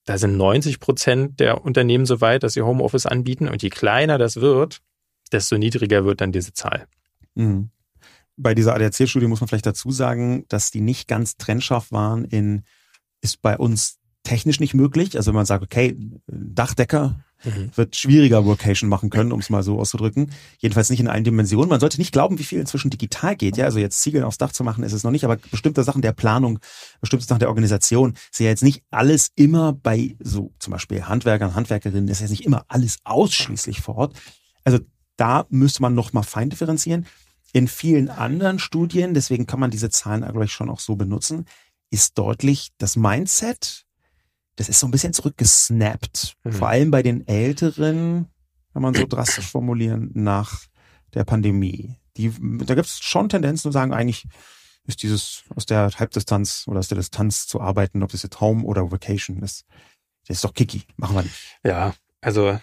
[0.05, 3.49] da sind 90 Prozent der Unternehmen so weit, dass sie Homeoffice anbieten.
[3.49, 4.79] Und je kleiner das wird,
[5.33, 6.87] desto niedriger wird dann diese Zahl.
[7.33, 7.69] Mhm.
[8.37, 12.63] Bei dieser ADAC-Studie muss man vielleicht dazu sagen, dass die nicht ganz trennscharf waren in,
[13.21, 15.15] ist bei uns technisch nicht möglich.
[15.15, 17.71] Also wenn man sagt, okay, Dachdecker mhm.
[17.75, 20.31] wird schwieriger Workation machen können, um es mal so auszudrücken.
[20.57, 21.69] Jedenfalls nicht in allen Dimensionen.
[21.69, 23.55] Man sollte nicht glauben, wie viel inzwischen digital geht.
[23.55, 26.01] Ja, also jetzt Ziegeln aufs Dach zu machen, ist es noch nicht, aber bestimmte Sachen
[26.01, 26.59] der Planung,
[26.99, 31.55] bestimmte Sachen der Organisation, ist ja jetzt nicht alles immer bei so zum Beispiel Handwerkern,
[31.55, 34.15] Handwerkerinnen, ist ja nicht immer alles ausschließlich vor Ort.
[34.63, 34.79] Also
[35.17, 37.05] da müsste man noch mal fein differenzieren.
[37.55, 41.45] In vielen anderen Studien, deswegen kann man diese Zahlen, glaube ich, schon auch so benutzen,
[41.89, 43.85] ist deutlich das Mindset
[44.55, 46.35] das ist so ein bisschen zurückgesnappt.
[46.43, 46.51] Mhm.
[46.51, 48.27] Vor allem bei den Älteren,
[48.73, 50.61] wenn man so drastisch formulieren, nach
[51.13, 51.97] der Pandemie.
[52.17, 52.33] Die,
[52.65, 54.27] da gibt es schon Tendenzen zu sagen, eigentlich
[54.85, 58.63] ist dieses aus der Halbdistanz oder aus der Distanz zu arbeiten, ob das jetzt Home
[58.63, 59.65] oder Vacation ist,
[60.27, 60.83] das ist doch kicky.
[60.95, 61.35] Machen wir nicht.
[61.63, 62.59] Ja, also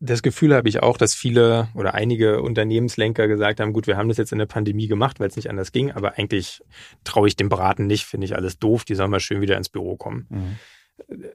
[0.00, 4.08] das Gefühl habe ich auch, dass viele oder einige Unternehmenslenker gesagt haben, gut, wir haben
[4.08, 6.62] das jetzt in der Pandemie gemacht, weil es nicht anders ging, aber eigentlich
[7.04, 9.68] traue ich dem Braten nicht, finde ich alles doof, die sollen mal schön wieder ins
[9.68, 10.26] Büro kommen.
[10.30, 10.58] Mhm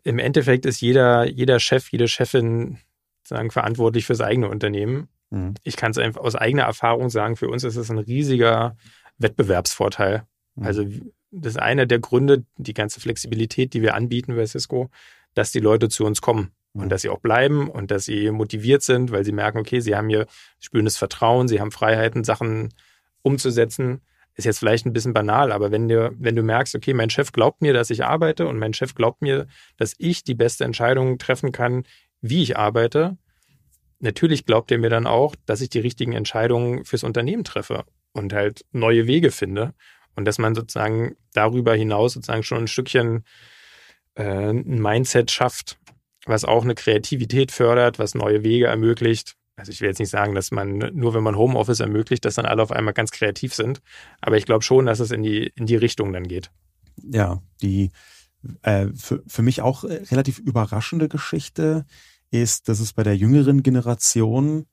[0.03, 2.79] im Endeffekt ist jeder, jeder Chef, jede Chefin
[3.23, 5.07] sagen, verantwortlich fürs eigene Unternehmen.
[5.29, 5.53] Mhm.
[5.63, 8.75] Ich kann es einfach aus eigener Erfahrung sagen, für uns ist es ein riesiger
[9.17, 10.63] Wettbewerbsvorteil, Mhm.
[10.65, 10.85] Also
[11.31, 14.91] das ist einer der Gründe, die ganze Flexibilität, die wir anbieten bei Cisco,
[15.33, 18.81] dass die Leute zu uns kommen und dass sie auch bleiben und dass sie motiviert
[18.81, 20.25] sind, weil sie merken, okay, sie haben hier
[20.59, 22.73] spürendes Vertrauen, sie haben Freiheiten, Sachen
[23.21, 24.01] umzusetzen.
[24.35, 27.31] Ist jetzt vielleicht ein bisschen banal, aber wenn du, wenn du merkst, okay, mein Chef
[27.31, 29.45] glaubt mir, dass ich arbeite und mein Chef glaubt mir,
[29.77, 31.83] dass ich die beste Entscheidung treffen kann,
[32.21, 33.17] wie ich arbeite,
[33.99, 38.33] natürlich glaubt er mir dann auch, dass ich die richtigen Entscheidungen fürs Unternehmen treffe und
[38.33, 39.75] halt neue Wege finde
[40.15, 43.25] und dass man sozusagen darüber hinaus sozusagen schon ein Stückchen
[44.15, 45.77] äh, ein Mindset schafft,
[46.25, 49.35] was auch eine Kreativität fördert, was neue Wege ermöglicht.
[49.55, 52.45] Also ich will jetzt nicht sagen, dass man nur wenn man Homeoffice ermöglicht, dass dann
[52.45, 53.81] alle auf einmal ganz kreativ sind,
[54.19, 56.49] aber ich glaube schon, dass es in die in die Richtung dann geht.
[56.97, 57.91] Ja, die
[58.63, 61.85] äh, für, für mich auch äh, relativ überraschende Geschichte
[62.31, 64.65] ist, dass es bei der jüngeren Generation,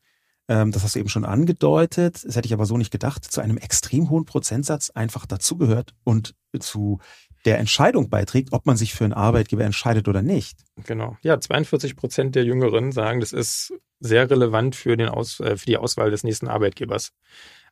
[0.49, 3.41] ähm, das hast du eben schon angedeutet, das hätte ich aber so nicht gedacht, zu
[3.41, 7.01] einem extrem hohen Prozentsatz einfach dazugehört und zu
[7.45, 10.59] der Entscheidung beiträgt, ob man sich für einen Arbeitgeber entscheidet oder nicht.
[10.85, 11.17] Genau.
[11.23, 15.67] Ja, 42 Prozent der Jüngeren sagen, das ist sehr relevant für, den Aus, äh, für
[15.67, 17.13] die Auswahl des nächsten Arbeitgebers.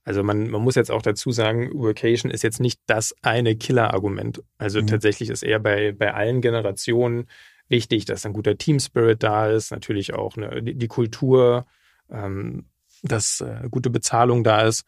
[0.04, 4.42] Also man, man muss jetzt auch dazu sagen, Workation ist jetzt nicht das eine Killer-Argument.
[4.56, 4.86] Also mhm.
[4.86, 7.26] tatsächlich ist eher bei, bei allen Generationen
[7.68, 11.66] wichtig, dass ein guter Team-Spirit da ist, natürlich auch eine, die, die Kultur,
[12.10, 12.66] ähm,
[13.02, 14.84] dass äh, gute Bezahlung da ist.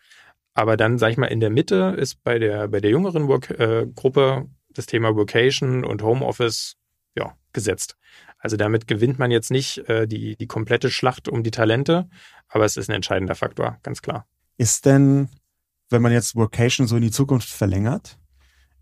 [0.55, 3.51] Aber dann, sag ich mal, in der Mitte ist bei der, bei der jüngeren Work,
[3.51, 6.77] äh, Gruppe das Thema Vocation und Homeoffice
[7.17, 7.97] ja, gesetzt.
[8.39, 12.09] Also damit gewinnt man jetzt nicht äh, die, die komplette Schlacht um die Talente,
[12.49, 14.27] aber es ist ein entscheidender Faktor, ganz klar.
[14.57, 15.29] Ist denn,
[15.91, 18.19] wenn man jetzt Vocation so in die Zukunft verlängert,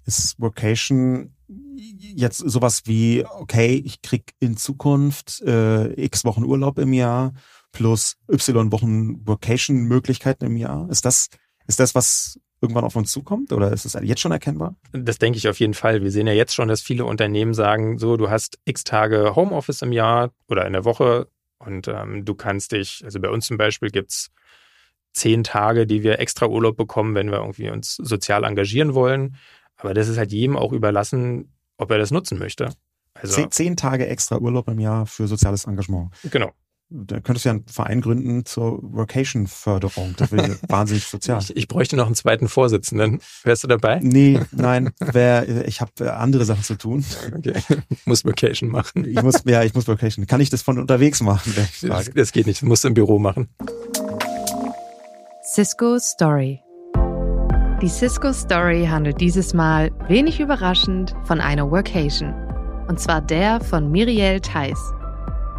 [0.05, 1.35] ist Vocation
[1.77, 7.33] jetzt sowas wie, okay, ich krieg in Zukunft äh, x Wochen Urlaub im Jahr
[7.73, 10.89] plus y Wochen Vocation-Möglichkeiten im Jahr?
[10.91, 11.29] Ist das,
[11.69, 14.75] ist das, was irgendwann auf uns zukommt oder ist es jetzt schon erkennbar?
[14.93, 16.03] Das denke ich auf jeden Fall.
[16.03, 19.83] Wir sehen ja jetzt schon, dass viele Unternehmen sagen, so, du hast x Tage Homeoffice
[19.83, 21.29] im Jahr oder in der Woche
[21.59, 24.31] und ähm, du kannst dich, also bei uns zum Beispiel gibt's
[25.13, 29.37] zehn Tage, die wir extra Urlaub bekommen, wenn wir irgendwie uns sozial engagieren wollen.
[29.77, 32.71] Aber das ist halt jedem auch überlassen, ob er das nutzen möchte.
[33.15, 36.13] Also, zehn, zehn Tage extra Urlaub im Jahr für soziales Engagement.
[36.31, 36.53] Genau.
[36.91, 40.15] Da könntest du ja einen Verein gründen zur Vocation-Förderung.
[40.17, 41.43] Das wäre wahnsinnig sozial.
[41.43, 43.21] Ich, ich, bräuchte noch einen zweiten Vorsitzenden.
[43.45, 44.01] Wärst du dabei?
[44.03, 44.91] Nee, nein.
[44.99, 47.05] Wär, ich habe andere Sachen zu tun.
[47.37, 47.61] Okay.
[48.07, 49.05] Muss Vocation machen.
[49.05, 50.27] Ich muss, ja, ich muss Vocation.
[50.27, 51.53] Kann ich das von unterwegs machen?
[51.83, 52.63] Das, das geht nicht.
[52.63, 53.49] Du musst im Büro machen.
[55.43, 56.63] Cisco Story.
[57.83, 62.33] Die Cisco Story handelt dieses Mal, wenig überraschend, von einer Workation.
[62.89, 64.79] Und zwar der von Mirielle Theiss.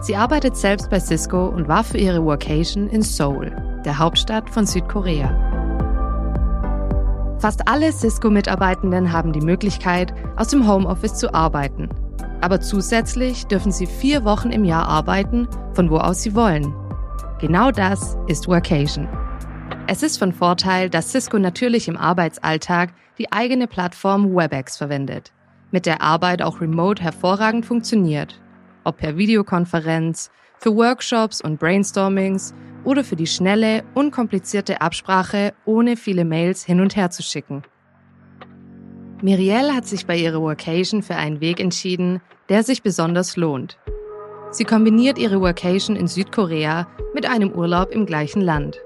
[0.01, 3.51] Sie arbeitet selbst bei Cisco und war für ihre Workation in Seoul,
[3.83, 5.29] der Hauptstadt von Südkorea.
[7.39, 11.89] Fast alle Cisco-Mitarbeitenden haben die Möglichkeit, aus dem Homeoffice zu arbeiten.
[12.39, 16.73] Aber zusätzlich dürfen sie vier Wochen im Jahr arbeiten, von wo aus sie wollen.
[17.39, 19.07] Genau das ist Workation.
[19.87, 25.33] Es ist von Vorteil, dass Cisco natürlich im Arbeitsalltag die eigene Plattform WebEx verwendet,
[25.71, 28.39] mit der Arbeit auch remote hervorragend funktioniert
[28.83, 36.25] ob per Videokonferenz, für Workshops und Brainstormings oder für die schnelle, unkomplizierte Absprache, ohne viele
[36.25, 37.63] Mails hin und her zu schicken.
[39.21, 43.77] Mirielle hat sich bei ihrer Workation für einen Weg entschieden, der sich besonders lohnt.
[44.51, 48.81] Sie kombiniert ihre Workation in Südkorea mit einem Urlaub im gleichen Land.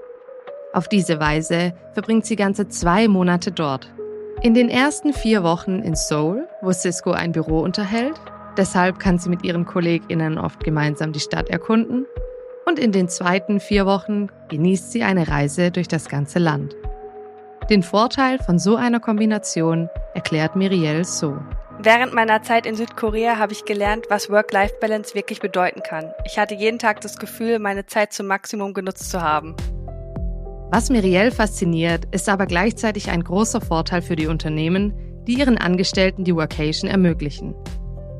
[0.72, 3.94] Auf diese Weise verbringt sie ganze zwei Monate dort.
[4.42, 8.20] In den ersten vier Wochen in Seoul, wo Cisco ein Büro unterhält,
[8.56, 12.06] Deshalb kann sie mit ihren KollegInnen oft gemeinsam die Stadt erkunden
[12.66, 16.74] und in den zweiten vier Wochen genießt sie eine Reise durch das ganze Land.
[17.70, 21.36] Den Vorteil von so einer Kombination erklärt Mirielle so.
[21.78, 26.12] Während meiner Zeit in Südkorea habe ich gelernt, was Work-Life-Balance wirklich bedeuten kann.
[26.24, 29.56] Ich hatte jeden Tag das Gefühl, meine Zeit zum Maximum genutzt zu haben.
[30.70, 34.92] Was Mirielle fasziniert, ist aber gleichzeitig ein großer Vorteil für die Unternehmen,
[35.26, 37.54] die ihren Angestellten die Workation ermöglichen.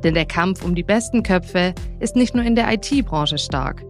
[0.04, 3.84] Denn der Kampf um die besten Köpfe ist nicht nur in der IT-Branche stark.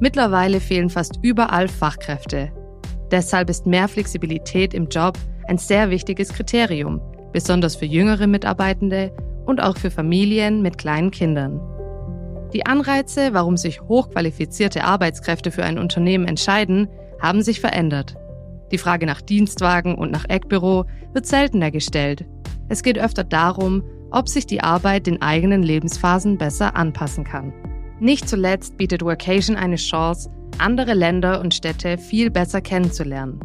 [0.00, 2.52] Mittlerweile fehlen fast überall Fachkräfte.
[3.10, 7.00] Deshalb ist mehr Flexibilität im Job ein sehr wichtiges Kriterium,
[7.32, 9.12] besonders für jüngere Mitarbeitende
[9.44, 11.60] und auch für Familien mit kleinen Kindern.
[12.52, 16.88] Die Anreize, warum sich hochqualifizierte Arbeitskräfte für ein Unternehmen entscheiden,
[17.20, 18.14] haben sich verändert.
[18.70, 22.24] Die Frage nach Dienstwagen und nach Eckbüro wird seltener gestellt.
[22.68, 23.82] Es geht öfter darum,
[24.14, 27.52] ob sich die Arbeit den eigenen Lebensphasen besser anpassen kann.
[27.98, 33.40] Nicht zuletzt bietet Workation eine Chance, andere Länder und Städte viel besser kennenzulernen.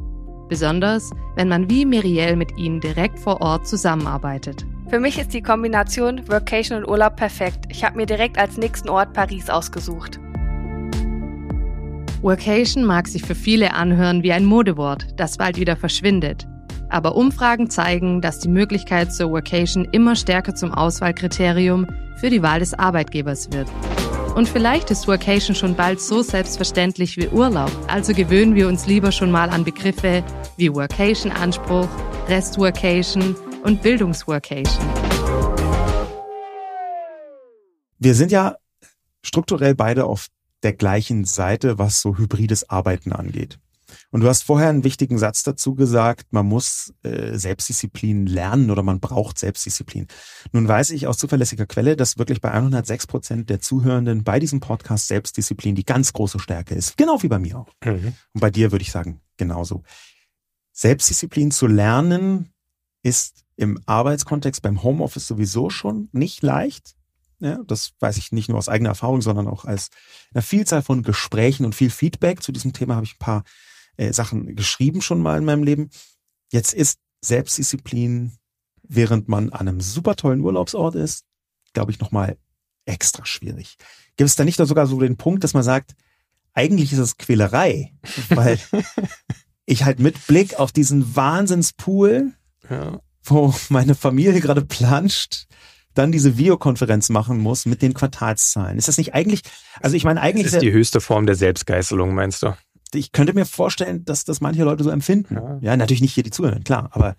[0.48, 4.66] Besonders, wenn man wie Mirielle mit ihnen direkt vor Ort zusammenarbeitet.
[4.90, 7.66] Für mich ist die Kombination Workation und Urlaub perfekt.
[7.70, 10.20] Ich habe mir direkt als nächsten Ort Paris ausgesucht.
[12.22, 16.48] Workation mag sich für viele anhören wie ein Modewort, das bald wieder verschwindet.
[16.90, 22.60] Aber Umfragen zeigen, dass die Möglichkeit zur Workation immer stärker zum Auswahlkriterium für die Wahl
[22.60, 23.70] des Arbeitgebers wird.
[24.36, 29.12] Und vielleicht ist Workation schon bald so selbstverständlich wie Urlaub, also gewöhnen wir uns lieber
[29.12, 30.24] schon mal an Begriffe
[30.58, 31.88] wie Workation-Anspruch,
[32.28, 34.86] Rest-Workation und Bildungsworkation.
[37.98, 38.56] Wir sind ja
[39.22, 40.28] strukturell beide auf
[40.64, 43.60] der gleichen Seite, was so hybrides Arbeiten angeht.
[44.12, 48.82] Und du hast vorher einen wichtigen Satz dazu gesagt, man muss äh, Selbstdisziplin lernen oder
[48.82, 50.08] man braucht Selbstdisziplin.
[50.52, 54.60] Nun weiß ich aus zuverlässiger Quelle, dass wirklich bei 106 Prozent der Zuhörenden bei diesem
[54.62, 56.98] Podcast Selbstdisziplin die ganz große Stärke ist.
[56.98, 57.68] Genau wie bei mir auch.
[57.86, 58.14] Mhm.
[58.34, 59.84] Und bei dir würde ich sagen, genauso.
[60.72, 62.52] Selbstdisziplin zu lernen
[63.04, 66.96] ist im Arbeitskontext beim Homeoffice sowieso schon nicht leicht.
[67.42, 69.90] Ja, das weiß ich nicht nur aus eigener Erfahrung, sondern auch als
[70.34, 72.44] einer Vielzahl von Gesprächen und viel Feedback.
[72.44, 73.44] Zu diesem Thema habe ich ein paar
[74.00, 75.90] äh, Sachen geschrieben schon mal in meinem Leben.
[76.52, 78.32] Jetzt ist Selbstdisziplin,
[78.84, 81.26] während man an einem super tollen Urlaubsort ist,
[81.74, 82.38] glaube ich, nochmal
[82.86, 83.76] extra schwierig.
[84.16, 85.96] Gibt es da nicht sogar so den Punkt, dass man sagt,
[86.54, 87.94] eigentlich ist es Quälerei,
[88.30, 88.58] weil
[89.66, 92.34] ich halt mit Blick auf diesen Wahnsinnspool,
[92.70, 93.02] ja.
[93.24, 95.46] wo meine Familie gerade planscht,
[95.94, 98.78] dann diese Videokonferenz machen muss mit den Quartalszahlen.
[98.78, 99.42] Ist das nicht eigentlich,
[99.82, 100.46] also ich meine eigentlich...
[100.46, 102.56] Das ist die höchste Form der Selbstgeißelung, meinst du?
[102.94, 105.36] Ich könnte mir vorstellen, dass das manche Leute so empfinden.
[105.36, 107.16] Ja, ja natürlich nicht hier die Zuhörer, klar, aber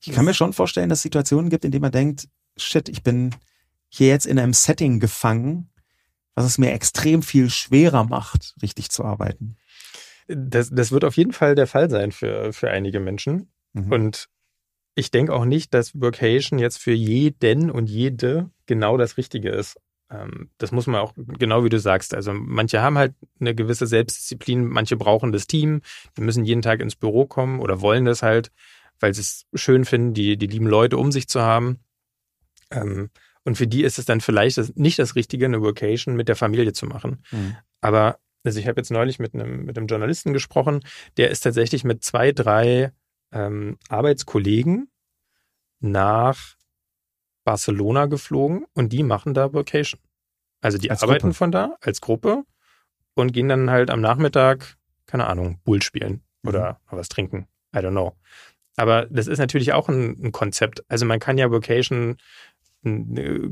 [0.00, 3.02] ich kann mir schon vorstellen, dass es Situationen gibt, in denen man denkt, shit, ich
[3.02, 3.34] bin
[3.88, 5.70] hier jetzt in einem Setting gefangen,
[6.34, 9.56] was es mir extrem viel schwerer macht, richtig zu arbeiten.
[10.28, 13.50] Das, das wird auf jeden Fall der Fall sein für, für einige Menschen.
[13.72, 13.92] Mhm.
[13.92, 14.28] Und
[14.94, 19.78] ich denke auch nicht, dass Workation jetzt für jeden und jede genau das Richtige ist.
[20.10, 22.14] Ähm, das muss man auch, genau wie du sagst.
[22.14, 25.82] Also manche haben halt eine gewisse Selbstdisziplin, manche brauchen das Team,
[26.16, 28.50] die müssen jeden Tag ins Büro kommen oder wollen das halt,
[29.00, 31.80] weil sie es schön finden, die, die lieben Leute um sich zu haben.
[32.70, 33.10] Ähm,
[33.44, 36.72] und für die ist es dann vielleicht nicht das Richtige, eine Vocation mit der Familie
[36.72, 37.22] zu machen.
[37.30, 37.56] Mhm.
[37.80, 40.80] Aber also ich habe jetzt neulich mit einem, mit einem Journalisten gesprochen,
[41.16, 42.92] der ist tatsächlich mit zwei, drei
[43.32, 44.90] ähm, Arbeitskollegen
[45.80, 46.56] nach
[47.48, 49.98] Barcelona geflogen und die machen da Vacation.
[50.60, 51.34] Also die als arbeiten Gruppe.
[51.34, 52.44] von da als Gruppe
[53.14, 56.96] und gehen dann halt am Nachmittag, keine Ahnung, Bull spielen oder mhm.
[56.98, 57.48] was trinken.
[57.74, 58.12] I don't know.
[58.76, 60.84] Aber das ist natürlich auch ein, ein Konzept.
[60.88, 62.18] Also man kann ja Vocation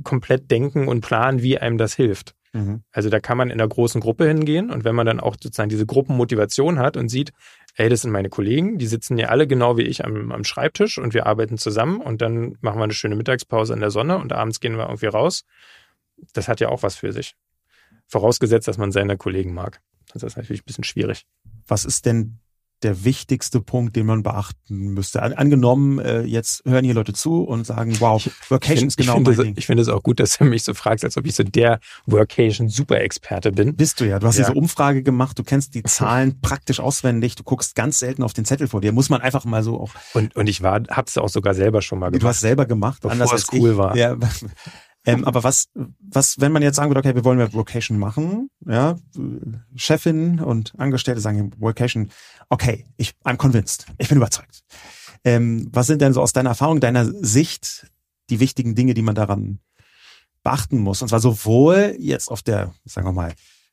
[0.03, 2.35] komplett denken und planen, wie einem das hilft.
[2.53, 2.83] Mhm.
[2.93, 5.71] Also da kann man in einer großen Gruppe hingehen und wenn man dann auch sozusagen
[5.71, 7.33] diese Gruppenmotivation hat und sieht,
[7.77, 10.99] ey, das sind meine Kollegen, die sitzen ja alle genau wie ich am, am Schreibtisch
[10.99, 14.33] und wir arbeiten zusammen und dann machen wir eine schöne Mittagspause in der Sonne und
[14.33, 15.45] abends gehen wir irgendwie raus.
[16.33, 17.37] Das hat ja auch was für sich.
[18.07, 19.81] Vorausgesetzt, dass man seine Kollegen mag.
[20.13, 21.27] Das ist natürlich ein bisschen schwierig.
[21.67, 22.39] Was ist denn
[22.83, 25.23] der wichtigste Punkt, den man beachten müsste?
[25.23, 29.27] An, angenommen, äh, jetzt hören hier Leute zu und sagen, wow, Workation ist genau ich
[29.27, 29.55] mein Ding.
[29.57, 31.81] Ich finde es auch gut, dass du mich so fragst, als ob ich so der
[32.07, 33.77] Workation-Super-Experte bin.
[33.77, 34.19] Bist du ja.
[34.19, 34.47] Du hast ja.
[34.47, 38.45] diese Umfrage gemacht, du kennst die Zahlen praktisch auswendig, du guckst ganz selten auf den
[38.45, 38.93] Zettel vor dir.
[38.93, 39.91] Muss man einfach mal so auch.
[40.15, 42.23] Und, und ich war, hab's auch sogar selber schon mal gemacht.
[42.23, 43.77] Du hast selber gemacht, bevor anders es cool ich.
[43.77, 43.97] war.
[43.97, 44.17] Ja,
[45.07, 45.69] ähm, aber was,
[46.01, 48.97] was, wenn man jetzt sagen würde, okay, wir wollen eine Vocation machen, ja,
[49.77, 52.11] Chefin und Angestellte sagen Vocation,
[52.49, 54.65] okay, ich, I'm convinced, ich bin überzeugt.
[55.25, 57.91] Ähm, was sind denn so aus deiner Erfahrung, deiner Sicht
[58.31, 59.61] die wichtigen Dinge, die man daran
[60.43, 61.03] beachten muss?
[61.03, 63.33] Und zwar sowohl jetzt auf der, sagen wir mal,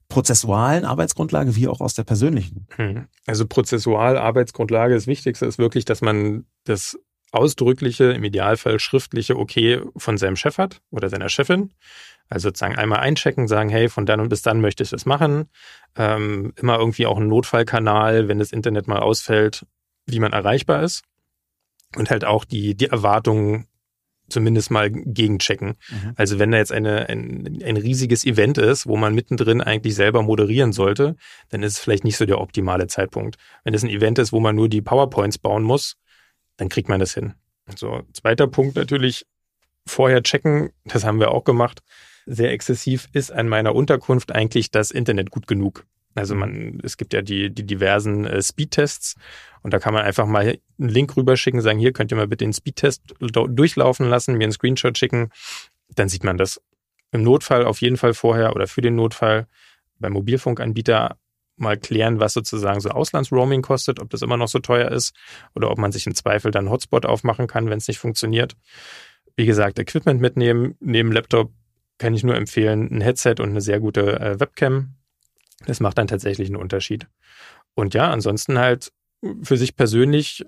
[0.09, 2.67] prozessualen Arbeitsgrundlage wie auch aus der persönlichen.
[2.75, 3.07] Hm.
[3.25, 6.99] Also prozessual Arbeitsgrundlage, das Wichtigste ist wirklich, dass man das
[7.33, 11.73] ausdrückliche, im Idealfall schriftliche Okay von seinem Chef hat oder seiner Chefin.
[12.29, 15.49] Also sozusagen einmal einchecken, sagen, hey, von dann und bis dann möchte ich das machen.
[15.95, 19.65] Ähm, immer irgendwie auch ein Notfallkanal, wenn das Internet mal ausfällt,
[20.05, 21.03] wie man erreichbar ist.
[21.95, 23.67] Und halt auch die, die Erwartungen
[24.29, 25.75] zumindest mal gegenchecken.
[25.89, 26.13] Mhm.
[26.15, 30.23] Also wenn da jetzt eine, ein, ein riesiges Event ist, wo man mittendrin eigentlich selber
[30.23, 31.15] moderieren sollte,
[31.49, 33.37] dann ist es vielleicht nicht so der optimale Zeitpunkt.
[33.63, 35.97] Wenn es ein Event ist, wo man nur die PowerPoints bauen muss,
[36.57, 37.33] dann kriegt man das hin.
[37.75, 39.25] So, zweiter Punkt natürlich,
[39.85, 41.81] vorher checken, das haben wir auch gemacht,
[42.25, 45.85] sehr exzessiv, ist an meiner Unterkunft eigentlich das Internet gut genug?
[46.15, 49.15] Also man, es gibt ja die, die diversen äh, Speedtests
[49.61, 52.45] und da kann man einfach mal einen Link rüberschicken, sagen, hier könnt ihr mal bitte
[52.45, 55.29] den Speedtest durchlaufen lassen, mir einen Screenshot schicken,
[55.95, 56.61] dann sieht man das.
[57.11, 59.47] Im Notfall auf jeden Fall vorher oder für den Notfall
[59.99, 61.17] beim Mobilfunkanbieter
[61.55, 65.15] mal klären, was sozusagen so Auslandsroaming kostet, ob das immer noch so teuer ist
[65.55, 68.55] oder ob man sich im Zweifel dann Hotspot aufmachen kann, wenn es nicht funktioniert.
[69.35, 71.51] Wie gesagt, Equipment mitnehmen, neben Laptop
[71.97, 74.95] kann ich nur empfehlen, ein Headset und eine sehr gute äh, Webcam.
[75.65, 77.07] Das macht dann tatsächlich einen Unterschied.
[77.75, 78.91] Und ja, ansonsten halt
[79.41, 80.43] für sich persönlich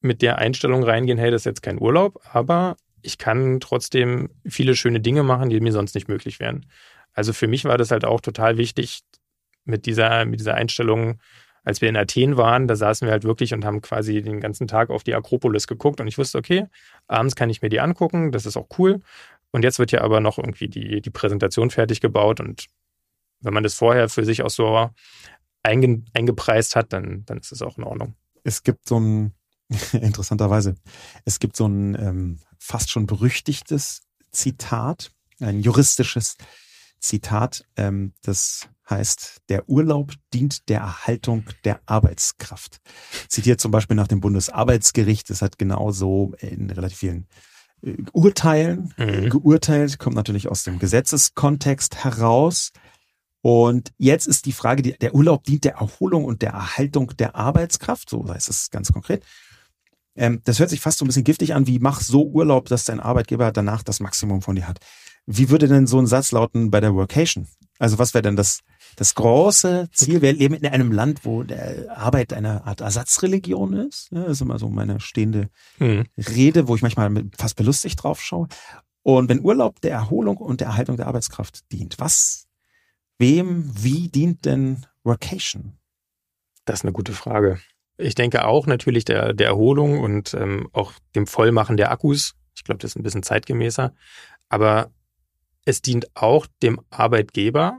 [0.00, 4.76] mit der Einstellung reingehen, hey, das ist jetzt kein Urlaub, aber ich kann trotzdem viele
[4.76, 6.66] schöne Dinge machen, die mir sonst nicht möglich wären.
[7.12, 9.00] Also für mich war das halt auch total wichtig
[9.64, 11.18] mit dieser, mit dieser Einstellung,
[11.64, 14.66] als wir in Athen waren, da saßen wir halt wirklich und haben quasi den ganzen
[14.66, 16.66] Tag auf die Akropolis geguckt und ich wusste, okay,
[17.08, 19.00] abends kann ich mir die angucken, das ist auch cool.
[19.50, 22.66] Und jetzt wird ja aber noch irgendwie die, die Präsentation fertig gebaut und
[23.40, 24.90] wenn man das vorher für sich auch so
[25.62, 28.14] einge, eingepreist hat, dann, dann ist es auch in Ordnung.
[28.42, 29.34] Es gibt so ein,
[29.92, 30.74] interessanterweise,
[31.24, 36.36] es gibt so ein ähm, fast schon berüchtigtes Zitat, ein juristisches
[36.98, 42.80] Zitat, ähm, das heißt, der Urlaub dient der Erhaltung der Arbeitskraft.
[43.28, 47.26] Zitiert zum Beispiel nach dem Bundesarbeitsgericht, das hat genauso in relativ vielen
[47.82, 49.30] äh, Urteilen mhm.
[49.30, 52.72] geurteilt, kommt natürlich aus dem Gesetzeskontext heraus.
[53.40, 58.08] Und jetzt ist die Frage, der Urlaub dient der Erholung und der Erhaltung der Arbeitskraft,
[58.08, 59.22] so heißt es ganz konkret.
[60.16, 62.84] Ähm, das hört sich fast so ein bisschen giftig an, wie mach so Urlaub, dass
[62.84, 64.78] dein Arbeitgeber danach das Maximum von dir hat.
[65.26, 67.48] Wie würde denn so ein Satz lauten bei der Workation?
[67.78, 68.60] Also was wäre denn das,
[68.96, 70.22] das große Ziel?
[70.22, 74.10] Wir leben in einem Land, wo der Arbeit eine Art Ersatzreligion ist.
[74.12, 75.48] Ja, das ist immer so meine stehende
[75.78, 76.04] mhm.
[76.16, 78.48] Rede, wo ich manchmal fast belustigt drauf schaue.
[79.02, 82.46] Und wenn Urlaub der Erholung und der Erhaltung der Arbeitskraft dient, was
[83.18, 85.78] Wem, wie dient denn Workation?
[86.64, 87.60] Das ist eine gute Frage.
[87.96, 92.34] Ich denke auch natürlich der, der Erholung und ähm, auch dem Vollmachen der Akkus.
[92.56, 93.94] Ich glaube, das ist ein bisschen zeitgemäßer.
[94.48, 94.90] Aber
[95.64, 97.78] es dient auch dem Arbeitgeber,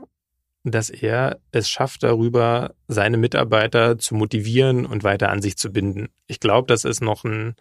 [0.64, 6.08] dass er es schafft, darüber seine Mitarbeiter zu motivieren und weiter an sich zu binden.
[6.26, 7.54] Ich glaube, das ist noch ein,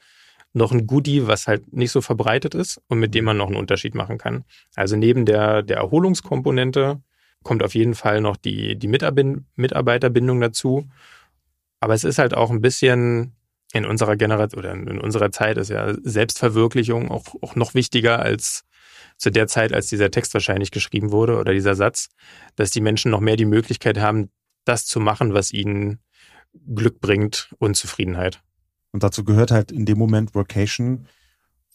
[0.53, 3.57] noch ein Goodie, was halt nicht so verbreitet ist und mit dem man noch einen
[3.57, 4.43] Unterschied machen kann.
[4.75, 7.01] Also neben der, der Erholungskomponente
[7.43, 10.89] kommt auf jeden Fall noch die, die Mitarbeiterbindung dazu.
[11.85, 13.35] Aber es ist halt auch ein bisschen
[13.71, 18.63] in unserer Generation oder in unserer Zeit ist ja Selbstverwirklichung auch, auch noch wichtiger als
[19.19, 22.09] zu der Zeit, als dieser Text wahrscheinlich geschrieben wurde oder dieser Satz,
[22.55, 24.31] dass die Menschen noch mehr die Möglichkeit haben,
[24.63, 25.99] das zu machen, was ihnen
[26.73, 28.41] Glück bringt und Zufriedenheit.
[28.91, 31.07] Und dazu gehört halt in dem Moment Workation,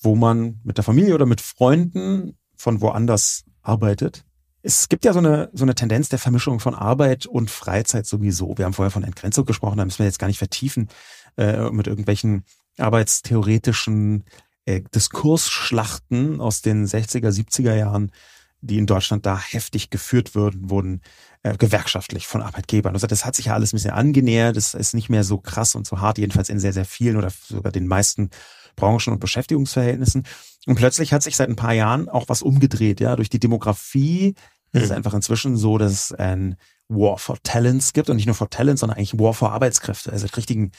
[0.01, 4.25] wo man mit der Familie oder mit Freunden von woanders arbeitet
[4.63, 8.57] es gibt ja so eine, so eine Tendenz der Vermischung von Arbeit und Freizeit sowieso.
[8.59, 10.89] Wir haben vorher von Entgrenzung gesprochen, da müssen wir jetzt gar nicht vertiefen
[11.37, 12.45] äh, mit irgendwelchen
[12.79, 14.25] arbeitstheoretischen
[14.67, 18.13] äh, Diskursschlachten aus den 60er, 70er Jahren,
[18.61, 21.01] die in Deutschland da heftig geführt würden, wurden
[21.43, 22.95] äh, gewerkschaftlich von Arbeitgebern.
[22.95, 25.75] Also das hat sich ja alles ein bisschen angenähert, das ist nicht mehr so krass
[25.75, 28.31] und so hart, jedenfalls in sehr, sehr vielen oder sogar den meisten
[28.77, 30.25] Branchen und Beschäftigungsverhältnissen.
[30.67, 33.17] Und plötzlich hat sich seit ein paar Jahren auch was umgedreht, ja.
[33.17, 34.35] Durch die Demografie
[34.73, 34.79] mhm.
[34.79, 34.97] ist es hm.
[34.97, 36.57] einfach inzwischen so, dass es ein
[36.89, 40.13] War for Talents gibt und nicht nur for Talents, sondern eigentlich War for Arbeitskräfte.
[40.13, 40.73] Also richtigen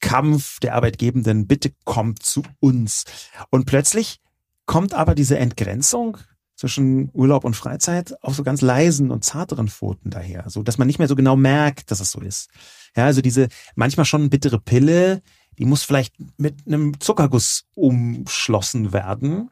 [0.00, 3.04] Kampf der Arbeitgebenden, bitte kommt zu uns.
[3.50, 4.20] Und plötzlich
[4.66, 6.18] kommt aber diese Entgrenzung
[6.56, 10.86] zwischen Urlaub und Freizeit auf so ganz leisen und zarteren Pfoten daher, so dass man
[10.86, 12.48] nicht mehr so genau merkt, dass es so ist.
[12.96, 15.20] Ja, also diese manchmal schon bittere Pille,
[15.58, 19.50] die muss vielleicht mit einem Zuckerguss umschlossen werden.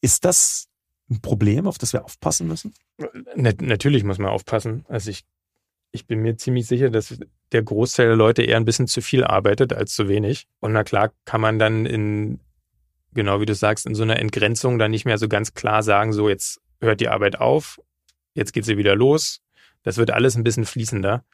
[0.00, 0.68] Ist das
[1.10, 2.74] ein Problem, auf das wir aufpassen müssen?
[3.34, 4.84] Natürlich muss man aufpassen.
[4.88, 5.24] Also ich,
[5.92, 7.18] ich bin mir ziemlich sicher, dass
[7.52, 10.46] der Großteil der Leute eher ein bisschen zu viel arbeitet als zu wenig.
[10.60, 12.40] Und na klar kann man dann in,
[13.12, 16.12] genau wie du sagst, in so einer Entgrenzung dann nicht mehr so ganz klar sagen,
[16.12, 17.80] so jetzt hört die Arbeit auf,
[18.34, 19.40] jetzt geht sie wieder los.
[19.82, 21.24] Das wird alles ein bisschen fließender.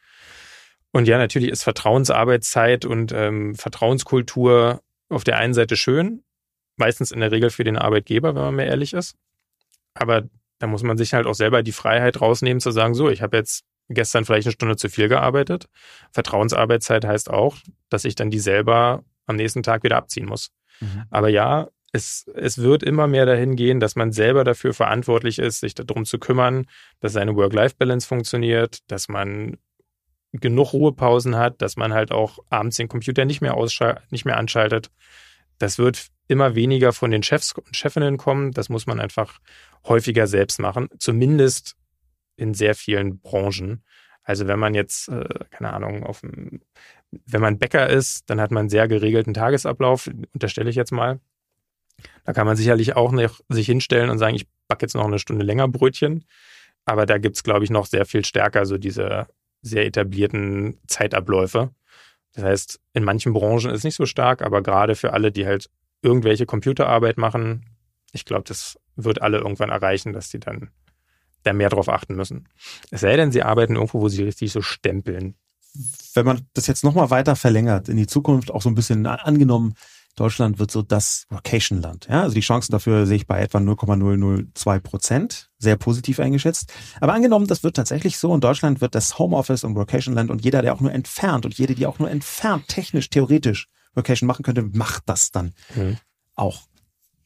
[0.91, 6.23] Und ja, natürlich ist Vertrauensarbeitszeit und ähm, Vertrauenskultur auf der einen Seite schön,
[6.75, 9.15] meistens in der Regel für den Arbeitgeber, wenn man mehr ehrlich ist.
[9.93, 10.23] Aber
[10.59, 13.37] da muss man sich halt auch selber die Freiheit rausnehmen zu sagen, so, ich habe
[13.37, 15.67] jetzt gestern vielleicht eine Stunde zu viel gearbeitet.
[16.11, 17.57] Vertrauensarbeitszeit heißt auch,
[17.89, 20.51] dass ich dann die selber am nächsten Tag wieder abziehen muss.
[20.79, 21.03] Mhm.
[21.09, 25.61] Aber ja, es, es wird immer mehr dahin gehen, dass man selber dafür verantwortlich ist,
[25.61, 26.65] sich darum zu kümmern,
[26.99, 29.57] dass seine Work-Life-Balance funktioniert, dass man
[30.33, 33.55] genug Ruhepausen hat, dass man halt auch abends den Computer nicht mehr,
[34.09, 34.91] nicht mehr anschaltet.
[35.57, 38.51] Das wird immer weniger von den Chefs und Chefinnen kommen.
[38.51, 39.39] Das muss man einfach
[39.85, 40.89] häufiger selbst machen.
[40.99, 41.75] Zumindest
[42.35, 43.83] in sehr vielen Branchen.
[44.23, 46.61] Also wenn man jetzt, äh, keine Ahnung, auf dem,
[47.11, 51.19] wenn man Bäcker ist, dann hat man einen sehr geregelten Tagesablauf, unterstelle ich jetzt mal.
[52.25, 55.17] Da kann man sicherlich auch noch sich hinstellen und sagen, ich backe jetzt noch eine
[55.17, 56.25] Stunde länger Brötchen.
[56.85, 59.27] Aber da gibt's glaube ich, noch sehr viel stärker so diese
[59.67, 61.71] sehr etablierten Zeitabläufe.
[62.33, 65.45] Das heißt, in manchen Branchen ist es nicht so stark, aber gerade für alle, die
[65.45, 65.69] halt
[66.01, 67.65] irgendwelche Computerarbeit machen,
[68.13, 70.69] ich glaube, das wird alle irgendwann erreichen, dass die dann
[71.43, 72.47] da mehr drauf achten müssen.
[72.91, 75.35] Es sei denn, sie arbeiten irgendwo, wo sie richtig so stempeln.
[76.13, 79.75] Wenn man das jetzt nochmal weiter verlängert, in die Zukunft auch so ein bisschen angenommen,
[80.17, 82.07] Deutschland wird so das Vacation-Land.
[82.09, 85.49] Ja, also die Chancen dafür sehe ich bei etwa 0,002 Prozent.
[85.59, 86.73] Sehr positiv eingeschätzt.
[86.99, 90.61] Aber angenommen, das wird tatsächlich so und Deutschland wird das Homeoffice und Vacation-Land und jeder,
[90.61, 94.63] der auch nur entfernt und jede, die auch nur entfernt, technisch, theoretisch Vacation machen könnte,
[94.63, 95.97] macht das dann mhm.
[96.35, 96.63] auch.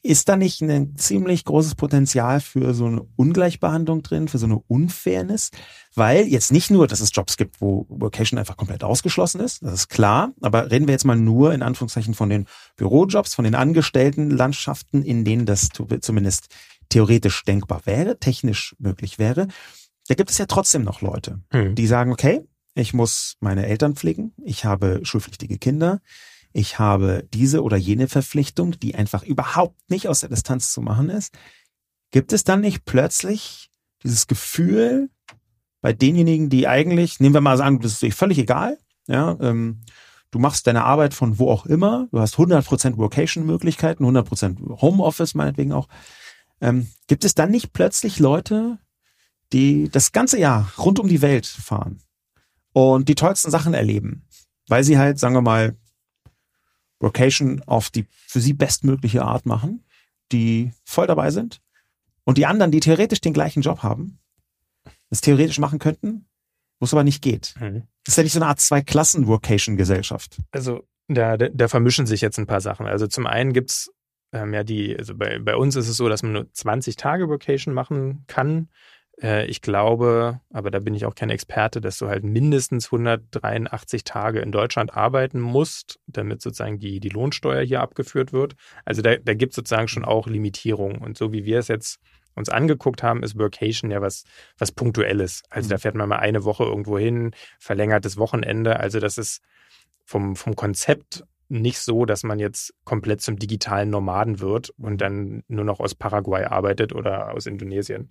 [0.04, 4.58] Ist da nicht ein ziemlich großes Potenzial für so eine Ungleichbehandlung drin, für so eine
[4.58, 5.50] Unfairness?
[5.94, 9.74] Weil jetzt nicht nur, dass es Jobs gibt, wo Vocation einfach komplett ausgeschlossen ist, das
[9.74, 12.46] ist klar, aber reden wir jetzt mal nur in Anführungszeichen von den
[12.76, 15.68] Bürojobs, von den Angestelltenlandschaften, in denen das
[16.00, 16.48] zumindest
[16.88, 19.46] theoretisch denkbar wäre, technisch möglich wäre.
[20.08, 21.76] Da gibt es ja trotzdem noch Leute, hm.
[21.76, 22.42] die sagen, okay,
[22.74, 26.00] ich muss meine Eltern pflegen, ich habe schulpflichtige Kinder,
[26.52, 31.08] ich habe diese oder jene Verpflichtung, die einfach überhaupt nicht aus der Distanz zu machen
[31.08, 31.34] ist,
[32.10, 33.70] gibt es dann nicht plötzlich
[34.02, 35.10] dieses Gefühl
[35.80, 38.78] bei denjenigen, die eigentlich, nehmen wir mal sagen, das ist völlig egal,
[39.08, 39.80] ja, ähm,
[40.30, 45.72] du machst deine Arbeit von wo auch immer, du hast 100% Vocation-Möglichkeiten, 100% Homeoffice meinetwegen
[45.72, 45.88] auch,
[46.60, 48.78] ähm, gibt es dann nicht plötzlich Leute,
[49.52, 52.00] die das ganze Jahr rund um die Welt fahren
[52.72, 54.26] und die tollsten Sachen erleben,
[54.68, 55.76] weil sie halt, sagen wir mal,
[57.02, 59.84] Vocation auf die für sie bestmögliche Art machen,
[60.30, 61.60] die voll dabei sind.
[62.24, 64.18] Und die anderen, die theoretisch den gleichen Job haben,
[65.10, 66.26] es theoretisch machen könnten,
[66.78, 67.54] wo es aber nicht geht.
[67.60, 67.82] Mhm.
[68.04, 70.38] Das ist ja nicht so eine Art Zwei-Klassen-Vocation-Gesellschaft.
[70.52, 72.86] Also da, da, da vermischen sich jetzt ein paar Sachen.
[72.86, 73.92] Also zum einen gibt's
[74.32, 77.28] ähm, ja die, also bei, bei uns ist es so, dass man nur 20 Tage
[77.28, 78.68] Vocation machen kann.
[79.22, 84.04] Äh, ich glaube, aber da bin ich auch kein Experte, dass du halt mindestens 183
[84.04, 88.54] Tage in Deutschland arbeiten musst, damit sozusagen die, die Lohnsteuer hier abgeführt wird.
[88.84, 90.98] Also da, da gibt es sozusagen schon auch Limitierungen.
[90.98, 92.00] Und so wie wir es jetzt
[92.34, 94.24] uns angeguckt haben, ist Workation ja was,
[94.58, 95.42] was Punktuelles.
[95.50, 95.80] Also da mhm.
[95.80, 98.80] fährt man mal eine Woche irgendwo hin, verlängertes Wochenende.
[98.80, 99.42] Also das ist
[100.04, 105.42] vom, vom Konzept nicht so, dass man jetzt komplett zum digitalen Nomaden wird und dann
[105.48, 108.10] nur noch aus Paraguay arbeitet oder aus Indonesien.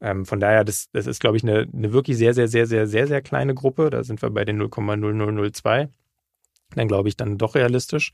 [0.00, 2.86] Ähm, von daher, das, das ist, glaube ich, eine, eine wirklich sehr, sehr, sehr, sehr,
[2.86, 3.90] sehr, sehr kleine Gruppe.
[3.90, 5.90] Da sind wir bei den 0,0002.
[6.74, 8.12] Dann glaube ich dann doch realistisch.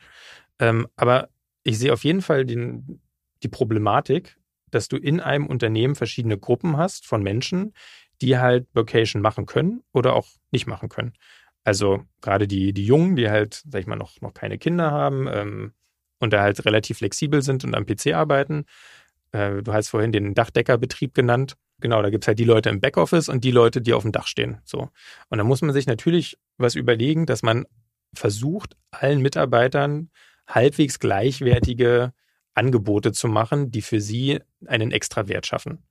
[0.58, 1.28] Ähm, aber
[1.62, 3.00] ich sehe auf jeden Fall den,
[3.44, 4.36] die Problematik,
[4.72, 7.72] dass du in einem Unternehmen verschiedene Gruppen hast von Menschen,
[8.20, 11.12] die halt Vocation machen können oder auch nicht machen können.
[11.66, 15.26] Also gerade die, die Jungen, die halt, sag ich mal, noch, noch keine Kinder haben
[15.26, 15.72] ähm,
[16.20, 18.66] und da halt relativ flexibel sind und am PC arbeiten.
[19.32, 21.56] Äh, du hast vorhin den Dachdeckerbetrieb genannt.
[21.80, 24.28] Genau, da gibt's halt die Leute im Backoffice und die Leute, die auf dem Dach
[24.28, 24.60] stehen.
[24.64, 24.90] So.
[25.28, 27.66] Und da muss man sich natürlich was überlegen, dass man
[28.14, 30.10] versucht, allen Mitarbeitern
[30.46, 32.12] halbwegs gleichwertige
[32.54, 35.82] Angebote zu machen, die für sie einen extra Wert schaffen.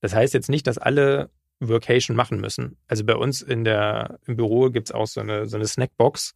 [0.00, 1.28] Das heißt jetzt nicht, dass alle
[1.68, 2.76] Workation machen müssen.
[2.88, 6.34] Also bei uns in der, im Büro gibt's auch so eine, so eine Snackbox,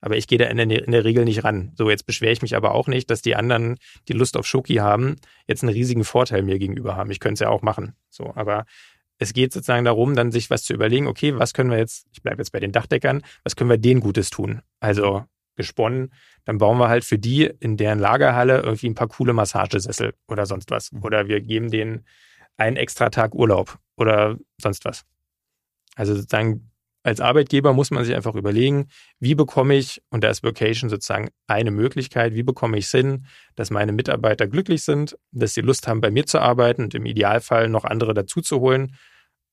[0.00, 1.72] aber ich gehe da in der, in der Regel nicht ran.
[1.76, 3.76] So, jetzt beschwere ich mich aber auch nicht, dass die anderen,
[4.08, 5.16] die Lust auf Schoki haben,
[5.46, 7.10] jetzt einen riesigen Vorteil mir gegenüber haben.
[7.10, 7.94] Ich könnte es ja auch machen.
[8.10, 8.66] So, aber
[9.18, 12.22] es geht sozusagen darum, dann sich was zu überlegen, okay, was können wir jetzt, ich
[12.22, 14.60] bleibe jetzt bei den Dachdeckern, was können wir denen Gutes tun?
[14.80, 15.24] Also
[15.56, 16.12] gesponnen,
[16.44, 20.46] dann bauen wir halt für die in deren Lagerhalle irgendwie ein paar coole Massagesessel oder
[20.46, 20.92] sonst was.
[20.92, 21.02] Mhm.
[21.02, 22.04] Oder wir geben denen
[22.56, 25.04] einen extra Tag Urlaub oder sonst was.
[25.96, 26.70] Also sozusagen
[27.04, 28.88] als Arbeitgeber muss man sich einfach überlegen,
[29.20, 33.26] wie bekomme ich, und da ist Vocation sozusagen eine Möglichkeit, wie bekomme ich es hin,
[33.56, 37.04] dass meine Mitarbeiter glücklich sind, dass sie Lust haben, bei mir zu arbeiten und im
[37.04, 38.96] Idealfall noch andere dazu zu holen,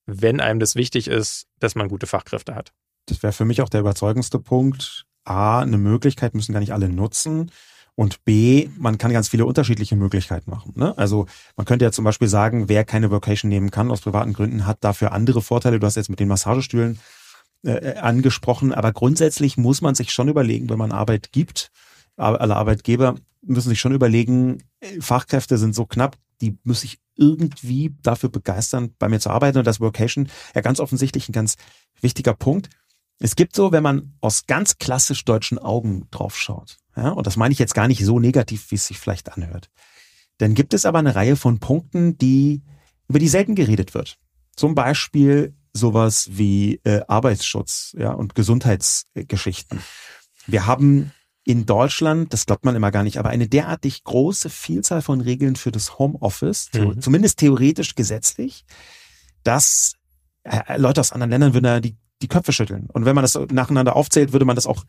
[0.06, 2.72] wenn einem das wichtig ist, dass man gute Fachkräfte hat.
[3.08, 5.06] Das wäre für mich auch der überzeugendste Punkt.
[5.26, 7.52] A, eine Möglichkeit müssen gar nicht alle nutzen.
[7.96, 10.74] Und B, man kann ganz viele unterschiedliche Möglichkeiten machen.
[10.76, 10.98] Ne?
[10.98, 14.66] Also man könnte ja zum Beispiel sagen, wer keine Vocation nehmen kann aus privaten Gründen,
[14.66, 15.80] hat dafür andere Vorteile.
[15.80, 17.00] Du hast jetzt mit den Massagestühlen
[17.64, 18.74] äh, äh, angesprochen.
[18.74, 21.70] Aber grundsätzlich muss man sich schon überlegen, wenn man Arbeit gibt,
[22.18, 27.96] alle Arbeitgeber müssen sich schon überlegen, äh, Fachkräfte sind so knapp, die muss ich irgendwie
[28.02, 29.60] dafür begeistern, bei mir zu arbeiten.
[29.60, 31.56] Und das Vocation ja ganz offensichtlich ein ganz
[32.02, 32.70] wichtiger Punkt.
[33.20, 37.38] Es gibt so, wenn man aus ganz klassisch deutschen Augen drauf schaut, ja, und das
[37.38, 39.70] meine ich jetzt gar nicht so negativ, wie es sich vielleicht anhört,
[40.38, 42.64] dann gibt es aber eine Reihe von Punkten, die,
[43.08, 44.18] über die selten geredet wird.
[44.56, 49.80] Zum Beispiel sowas wie äh, Arbeitsschutz ja, und Gesundheitsgeschichten.
[50.48, 51.12] Wir haben
[51.44, 55.56] in Deutschland, das glaubt man immer gar nicht, aber eine derartig große Vielzahl von Regeln
[55.56, 57.02] für das Homeoffice, mhm.
[57.02, 58.66] zumindest theoretisch gesetzlich,
[59.44, 59.94] dass
[60.44, 62.88] äh, Leute aus anderen Ländern würden da die die Köpfe schütteln.
[62.92, 64.84] Und wenn man das nacheinander aufzählt, würde man das auch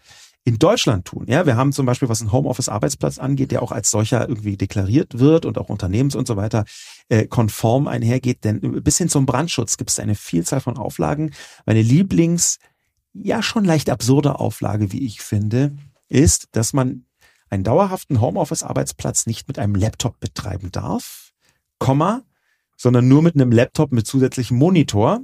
[0.44, 1.26] in Deutschland tun.
[1.28, 5.18] Ja, wir haben zum Beispiel, was ein Homeoffice-Arbeitsplatz angeht, der auch als solcher irgendwie deklariert
[5.18, 6.64] wird und auch Unternehmens und so weiter
[7.08, 8.44] äh, konform einhergeht.
[8.44, 11.32] Denn bis hin zum Brandschutz gibt es eine Vielzahl von Auflagen.
[11.64, 12.58] Meine Lieblings,
[13.12, 15.76] ja schon leicht absurde Auflage, wie ich finde,
[16.08, 17.04] ist, dass man
[17.48, 21.32] einen dauerhaften Homeoffice-Arbeitsplatz nicht mit einem Laptop betreiben darf,
[21.78, 22.22] Komma,
[22.76, 25.20] sondern nur mit einem Laptop mit zusätzlichem Monitor,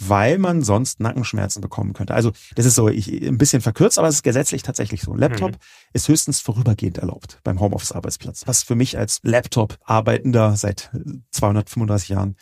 [0.00, 2.14] weil man sonst Nackenschmerzen bekommen könnte.
[2.14, 5.12] Also das ist so ich, ein bisschen verkürzt, aber es ist gesetzlich tatsächlich so.
[5.12, 5.56] Ein Laptop mhm.
[5.92, 10.90] ist höchstens vorübergehend erlaubt beim Homeoffice-Arbeitsplatz, was für mich als Laptop-Arbeitender seit
[11.32, 12.36] 235 Jahren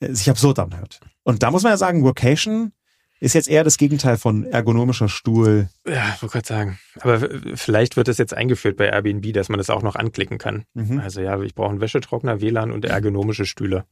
[0.00, 1.00] äh, sich absurd anhört.
[1.22, 2.72] Und da muss man ja sagen, Workation
[3.20, 5.68] ist jetzt eher das Gegenteil von ergonomischer Stuhl.
[5.86, 6.78] Ja, ich wollte gerade sagen.
[7.00, 7.20] Aber
[7.54, 10.64] vielleicht wird das jetzt eingeführt bei Airbnb, dass man das auch noch anklicken kann.
[10.72, 11.00] Mhm.
[11.00, 13.84] Also ja, ich brauche einen Wäschetrockner, WLAN und ergonomische Stühle.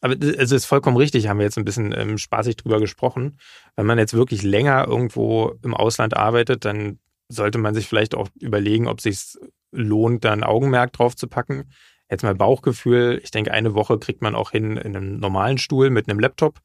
[0.00, 3.38] Aber es ist vollkommen richtig, haben wir jetzt ein bisschen ähm, spaßig drüber gesprochen.
[3.76, 8.28] Wenn man jetzt wirklich länger irgendwo im Ausland arbeitet, dann sollte man sich vielleicht auch
[8.38, 9.42] überlegen, ob es sich
[9.72, 11.70] lohnt, da ein Augenmerk drauf zu packen.
[12.10, 13.20] Jetzt mal Bauchgefühl.
[13.24, 16.60] Ich denke, eine Woche kriegt man auch hin in einem normalen Stuhl mit einem Laptop.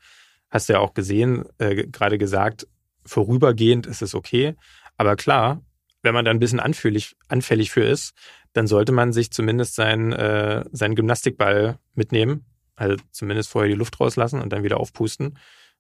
[0.50, 2.68] Hast du ja auch gesehen, äh, gerade gesagt,
[3.06, 4.56] vorübergehend ist es okay.
[4.98, 5.62] Aber klar,
[6.04, 8.14] wenn man da ein bisschen anfällig, anfällig für ist,
[8.54, 12.46] dann sollte man sich zumindest sein, äh, seinen Gymnastikball mitnehmen
[12.76, 15.38] also zumindest vorher die Luft rauslassen und dann wieder aufpusten.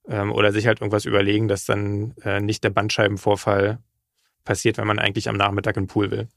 [0.07, 3.79] Ähm, oder sich halt irgendwas überlegen, dass dann äh, nicht der Bandscheibenvorfall
[4.43, 6.27] passiert, wenn man eigentlich am Nachmittag im Pool will.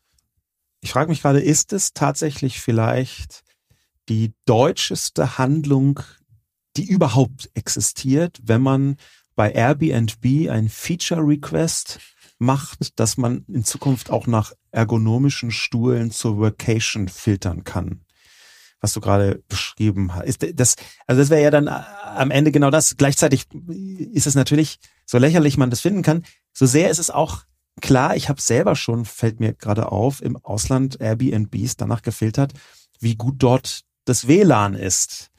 [0.81, 3.43] Ich frage mich gerade, ist es tatsächlich vielleicht
[4.11, 6.01] die deutscheste Handlung,
[6.77, 8.97] die überhaupt existiert, wenn man
[9.35, 12.01] bei Airbnb ein Feature Request
[12.39, 18.05] macht, dass man in Zukunft auch nach ergonomischen Stuhlen zur Workation filtern kann?
[18.85, 20.27] Was du gerade beschrieben hast.
[20.27, 20.77] Ist das,
[21.07, 21.81] also das wäre ja dann äh,
[22.15, 22.97] am Ende genau das.
[22.97, 23.47] Gleichzeitig
[24.13, 26.23] ist es natürlich, so lächerlich man das finden kann,
[26.53, 27.45] so sehr ist es auch
[27.81, 32.53] klar, ich habe selber schon, fällt mir gerade auf, im Ausland Airbnbs danach gefiltert,
[33.01, 35.31] wie gut dort das WLAN ist.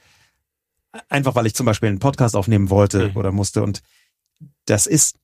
[1.08, 3.16] Einfach weil ich zum Beispiel einen Podcast aufnehmen wollte mhm.
[3.16, 3.62] oder musste.
[3.62, 3.80] Und
[4.64, 5.16] das ist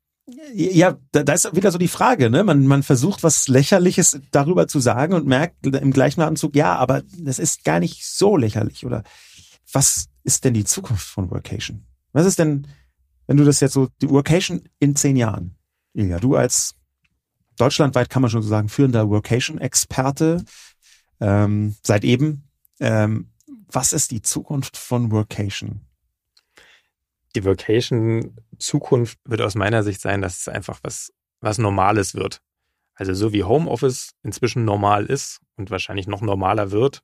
[0.55, 2.45] ja, da, da ist wieder so die Frage, ne?
[2.45, 7.03] Man, man versucht was Lächerliches darüber zu sagen und merkt im gleichen Atemzug, ja, aber
[7.19, 8.87] das ist gar nicht so lächerlich.
[8.87, 9.03] Oder
[9.73, 11.85] was ist denn die Zukunft von Workation?
[12.13, 12.69] Was ist denn,
[13.27, 15.57] wenn du das jetzt so, die Workation in zehn Jahren,
[15.95, 16.75] Ilja, du als
[17.57, 20.45] deutschlandweit kann man schon so sagen, führender Workation-Experte
[21.21, 22.49] ähm, seit eben,
[22.81, 23.31] ähm,
[23.71, 25.81] was ist die Zukunft von Workation?
[27.35, 32.41] Die Vocation-Zukunft wird aus meiner Sicht sein, dass es einfach was, was Normales wird.
[32.95, 37.03] Also so wie Homeoffice inzwischen normal ist und wahrscheinlich noch normaler wird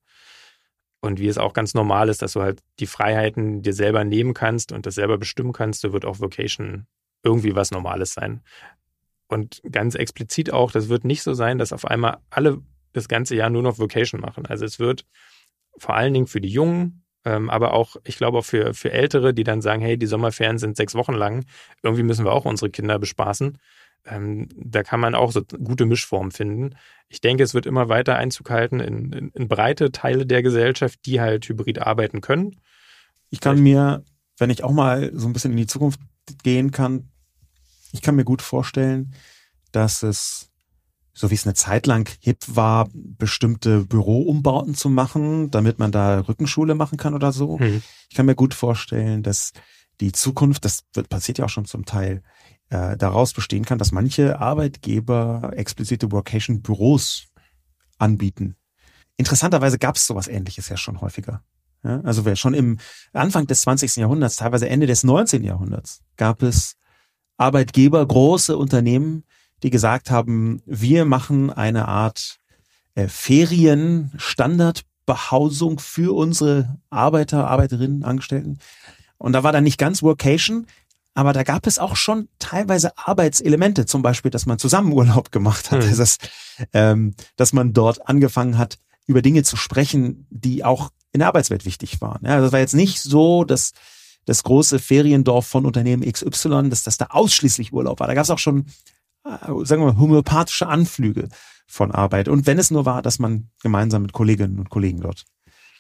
[1.01, 4.35] und wie es auch ganz normal ist, dass du halt die Freiheiten dir selber nehmen
[4.35, 6.87] kannst und das selber bestimmen kannst, so wird auch Vocation
[7.23, 8.43] irgendwie was Normales sein.
[9.29, 12.63] Und ganz explizit auch, das wird nicht so sein, dass auf einmal alle
[12.93, 14.47] das ganze Jahr nur noch Vocation machen.
[14.47, 15.05] Also es wird
[15.77, 19.45] vor allen Dingen für die Jungen aber auch, ich glaube, auch für, für Ältere, die
[19.45, 21.45] dann sagen, hey, die Sommerferien sind sechs Wochen lang,
[21.83, 23.59] irgendwie müssen wir auch unsere Kinder bespaßen.
[24.07, 26.77] Ähm, da kann man auch so gute Mischformen finden.
[27.09, 31.01] Ich denke, es wird immer weiter Einzug halten in, in, in breite Teile der Gesellschaft,
[31.05, 32.61] die halt hybrid arbeiten können.
[33.31, 34.05] Ich kann mir,
[34.39, 36.01] wenn ich auch mal so ein bisschen in die Zukunft
[36.43, 37.11] gehen kann,
[37.93, 39.15] ich kann mir gut vorstellen,
[39.73, 40.51] dass es
[41.19, 46.21] so wie es eine Zeit lang hip war, bestimmte Büroumbauten zu machen, damit man da
[46.21, 47.59] Rückenschule machen kann oder so.
[47.59, 47.83] Mhm.
[48.09, 49.51] Ich kann mir gut vorstellen, dass
[50.01, 52.23] die Zukunft, das wird, passiert ja auch schon zum Teil,
[52.69, 57.27] äh, daraus bestehen kann, dass manche Arbeitgeber explizite Workation-Büros
[57.99, 58.55] anbieten.
[59.17, 61.43] Interessanterweise gab es sowas ähnliches ja schon häufiger.
[61.83, 62.79] Ja, also schon im
[63.13, 63.97] Anfang des 20.
[63.97, 65.43] Jahrhunderts, teilweise Ende des 19.
[65.43, 66.77] Jahrhunderts, gab es
[67.37, 69.25] Arbeitgeber, große Unternehmen,
[69.63, 72.39] die gesagt haben, wir machen eine Art
[72.95, 78.59] äh, Ferien-Standardbehausung für unsere Arbeiter, Arbeiterinnen, Angestellten.
[79.19, 80.67] Und da war dann nicht ganz Workation,
[81.15, 85.73] aber da gab es auch schon teilweise Arbeitselemente, zum Beispiel, dass man zusammen Urlaub gemacht
[85.73, 85.97] hat, mhm.
[85.97, 86.19] dass,
[86.73, 91.65] ähm, dass man dort angefangen hat, über Dinge zu sprechen, die auch in der Arbeitswelt
[91.65, 92.25] wichtig waren.
[92.25, 93.73] Ja, das war jetzt nicht so, dass
[94.27, 98.07] das große Feriendorf von Unternehmen XY, dass das da ausschließlich Urlaub war.
[98.07, 98.67] Da gab es auch schon
[99.65, 101.29] sagen wir mal, homöopathische Anflüge
[101.67, 102.29] von Arbeit.
[102.29, 105.25] Und wenn es nur war, dass man gemeinsam mit Kolleginnen und Kollegen dort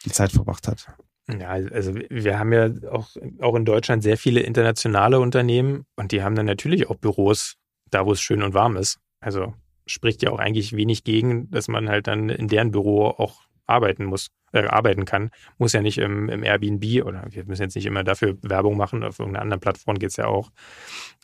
[0.04, 0.86] die Zeit verbracht hat.
[1.28, 3.08] Ja, also wir haben ja auch,
[3.40, 7.56] auch in Deutschland sehr viele internationale Unternehmen und die haben dann natürlich auch Büros
[7.90, 8.98] da, wo es schön und warm ist.
[9.20, 9.54] Also
[9.86, 14.04] spricht ja auch eigentlich wenig gegen, dass man halt dann in deren Büro auch arbeiten
[14.04, 15.30] muss, äh, arbeiten kann.
[15.58, 19.04] Muss ja nicht im, im Airbnb oder wir müssen jetzt nicht immer dafür Werbung machen,
[19.04, 20.50] auf irgendeiner anderen Plattform geht's ja auch.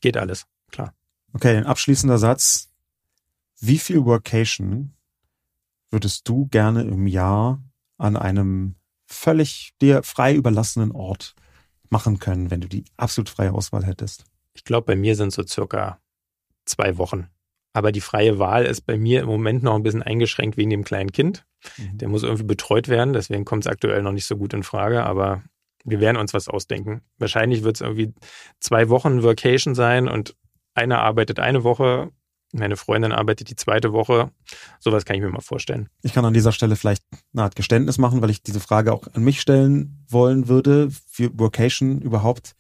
[0.03, 0.93] Geht alles, klar.
[1.35, 2.71] Okay, ein abschließender Satz.
[3.61, 4.95] Wie viel Workation
[5.91, 7.61] würdest du gerne im Jahr
[7.99, 8.77] an einem
[9.07, 11.35] völlig dir frei überlassenen Ort
[11.91, 14.25] machen können, wenn du die absolut freie Auswahl hättest?
[14.55, 16.01] Ich glaube, bei mir sind so circa
[16.65, 17.29] zwei Wochen.
[17.73, 20.85] Aber die freie Wahl ist bei mir im Moment noch ein bisschen eingeschränkt wegen dem
[20.85, 21.45] kleinen Kind.
[21.77, 21.99] Mhm.
[21.99, 25.05] Der muss irgendwie betreut werden, deswegen kommt es aktuell noch nicht so gut in Frage,
[25.05, 25.43] aber
[25.85, 27.03] wir werden uns was ausdenken.
[27.19, 28.15] Wahrscheinlich wird es irgendwie
[28.61, 30.37] zwei Wochen Vacation sein und
[30.75, 32.11] einer arbeitet eine Woche,
[32.55, 34.31] meine Freundin arbeitet die zweite Woche.
[34.79, 35.89] Sowas kann ich mir mal vorstellen.
[36.03, 37.03] Ich kann an dieser Stelle vielleicht
[37.33, 40.89] eine Art Geständnis machen, weil ich diese Frage auch an mich stellen wollen würde.
[41.09, 42.55] Für Vocation überhaupt.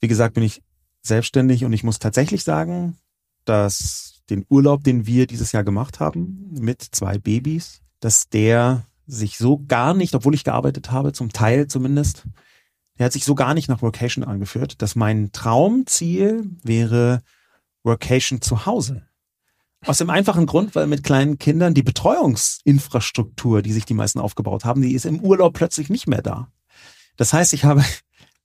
[0.00, 0.62] Wie gesagt, bin ich
[1.00, 2.98] selbstständig und ich muss tatsächlich sagen,
[3.46, 9.38] dass den Urlaub, den wir dieses Jahr gemacht haben mit zwei Babys, dass der sich
[9.38, 12.24] so gar nicht, obwohl ich gearbeitet habe, zum Teil zumindest,
[12.98, 17.22] der hat sich so gar nicht nach Vocation angeführt, dass mein Traumziel wäre,
[17.84, 19.06] Workation zu Hause.
[19.86, 24.64] Aus dem einfachen Grund, weil mit kleinen Kindern die Betreuungsinfrastruktur, die sich die meisten aufgebaut
[24.64, 26.50] haben, die ist im Urlaub plötzlich nicht mehr da.
[27.16, 27.84] Das heißt, ich habe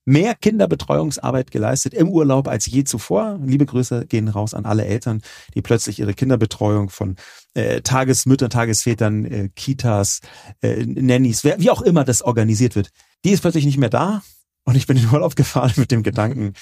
[0.06, 3.40] mehr Kinderbetreuungsarbeit geleistet im Urlaub als je zuvor.
[3.44, 5.22] Liebe Grüße gehen raus an alle Eltern,
[5.56, 7.16] die plötzlich ihre Kinderbetreuung von
[7.54, 10.20] äh, Tagesmüttern, Tagesvätern, äh, Kitas,
[10.62, 12.90] äh, Nannies, wer, wie auch immer das organisiert wird,
[13.24, 14.22] die ist plötzlich nicht mehr da.
[14.64, 16.54] Und ich bin in den Urlaub gefahren mit dem Gedanken,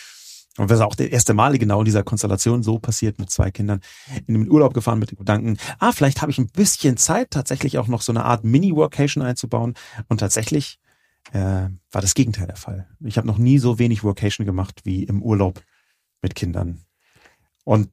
[0.58, 3.52] und das ist auch das erste Mal genau in dieser Konstellation so passiert mit zwei
[3.52, 3.80] Kindern
[4.28, 7.78] in den Urlaub gefahren mit dem Gedanken, ah, vielleicht habe ich ein bisschen Zeit, tatsächlich
[7.78, 9.76] auch noch so eine Art Mini-Workation einzubauen.
[10.10, 10.80] Und tatsächlich
[11.32, 12.88] äh, war das Gegenteil der Fall.
[13.00, 15.64] Ich habe noch nie so wenig Workation gemacht wie im Urlaub
[16.22, 16.82] mit Kindern.
[17.64, 17.90] Und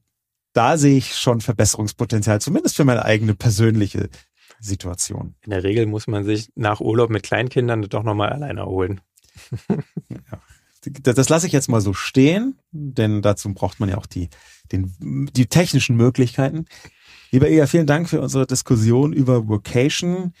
[0.53, 4.09] da sehe ich schon Verbesserungspotenzial, zumindest für meine eigene persönliche
[4.59, 5.35] Situation.
[5.41, 8.99] In der Regel muss man sich nach Urlaub mit Kleinkindern doch nochmal alleine erholen.
[10.09, 10.39] Ja
[11.03, 14.29] das lasse ich jetzt mal so stehen, denn dazu braucht man ja auch die,
[14.71, 16.65] den, die technischen Möglichkeiten.
[17.31, 20.33] Lieber Ea, vielen Dank für unsere Diskussion über Vocation.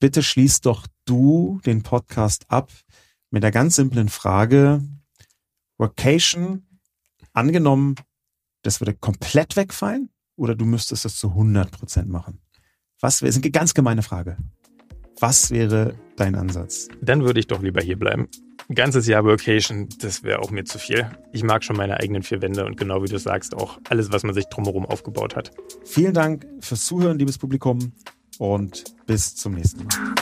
[0.00, 2.70] Bitte schließ doch du den Podcast ab
[3.30, 4.82] mit der ganz simplen Frage,
[5.78, 6.66] Vocation,
[7.32, 7.96] angenommen,
[8.62, 12.40] das würde komplett wegfallen oder du müsstest es zu 100 Prozent machen?
[13.00, 14.36] Was wäre, ist eine ganz gemeine Frage.
[15.20, 16.88] Was wäre dein Ansatz?
[17.00, 18.28] Dann würde ich doch lieber hier bleiben.
[18.68, 21.08] Ein ganzes Jahr Workation, das wäre auch mir zu viel.
[21.32, 24.24] Ich mag schon meine eigenen vier Wände und genau wie du sagst, auch alles, was
[24.24, 25.52] man sich drumherum aufgebaut hat.
[25.84, 27.92] Vielen Dank fürs Zuhören, liebes Publikum,
[28.38, 30.14] und bis zum nächsten Mal.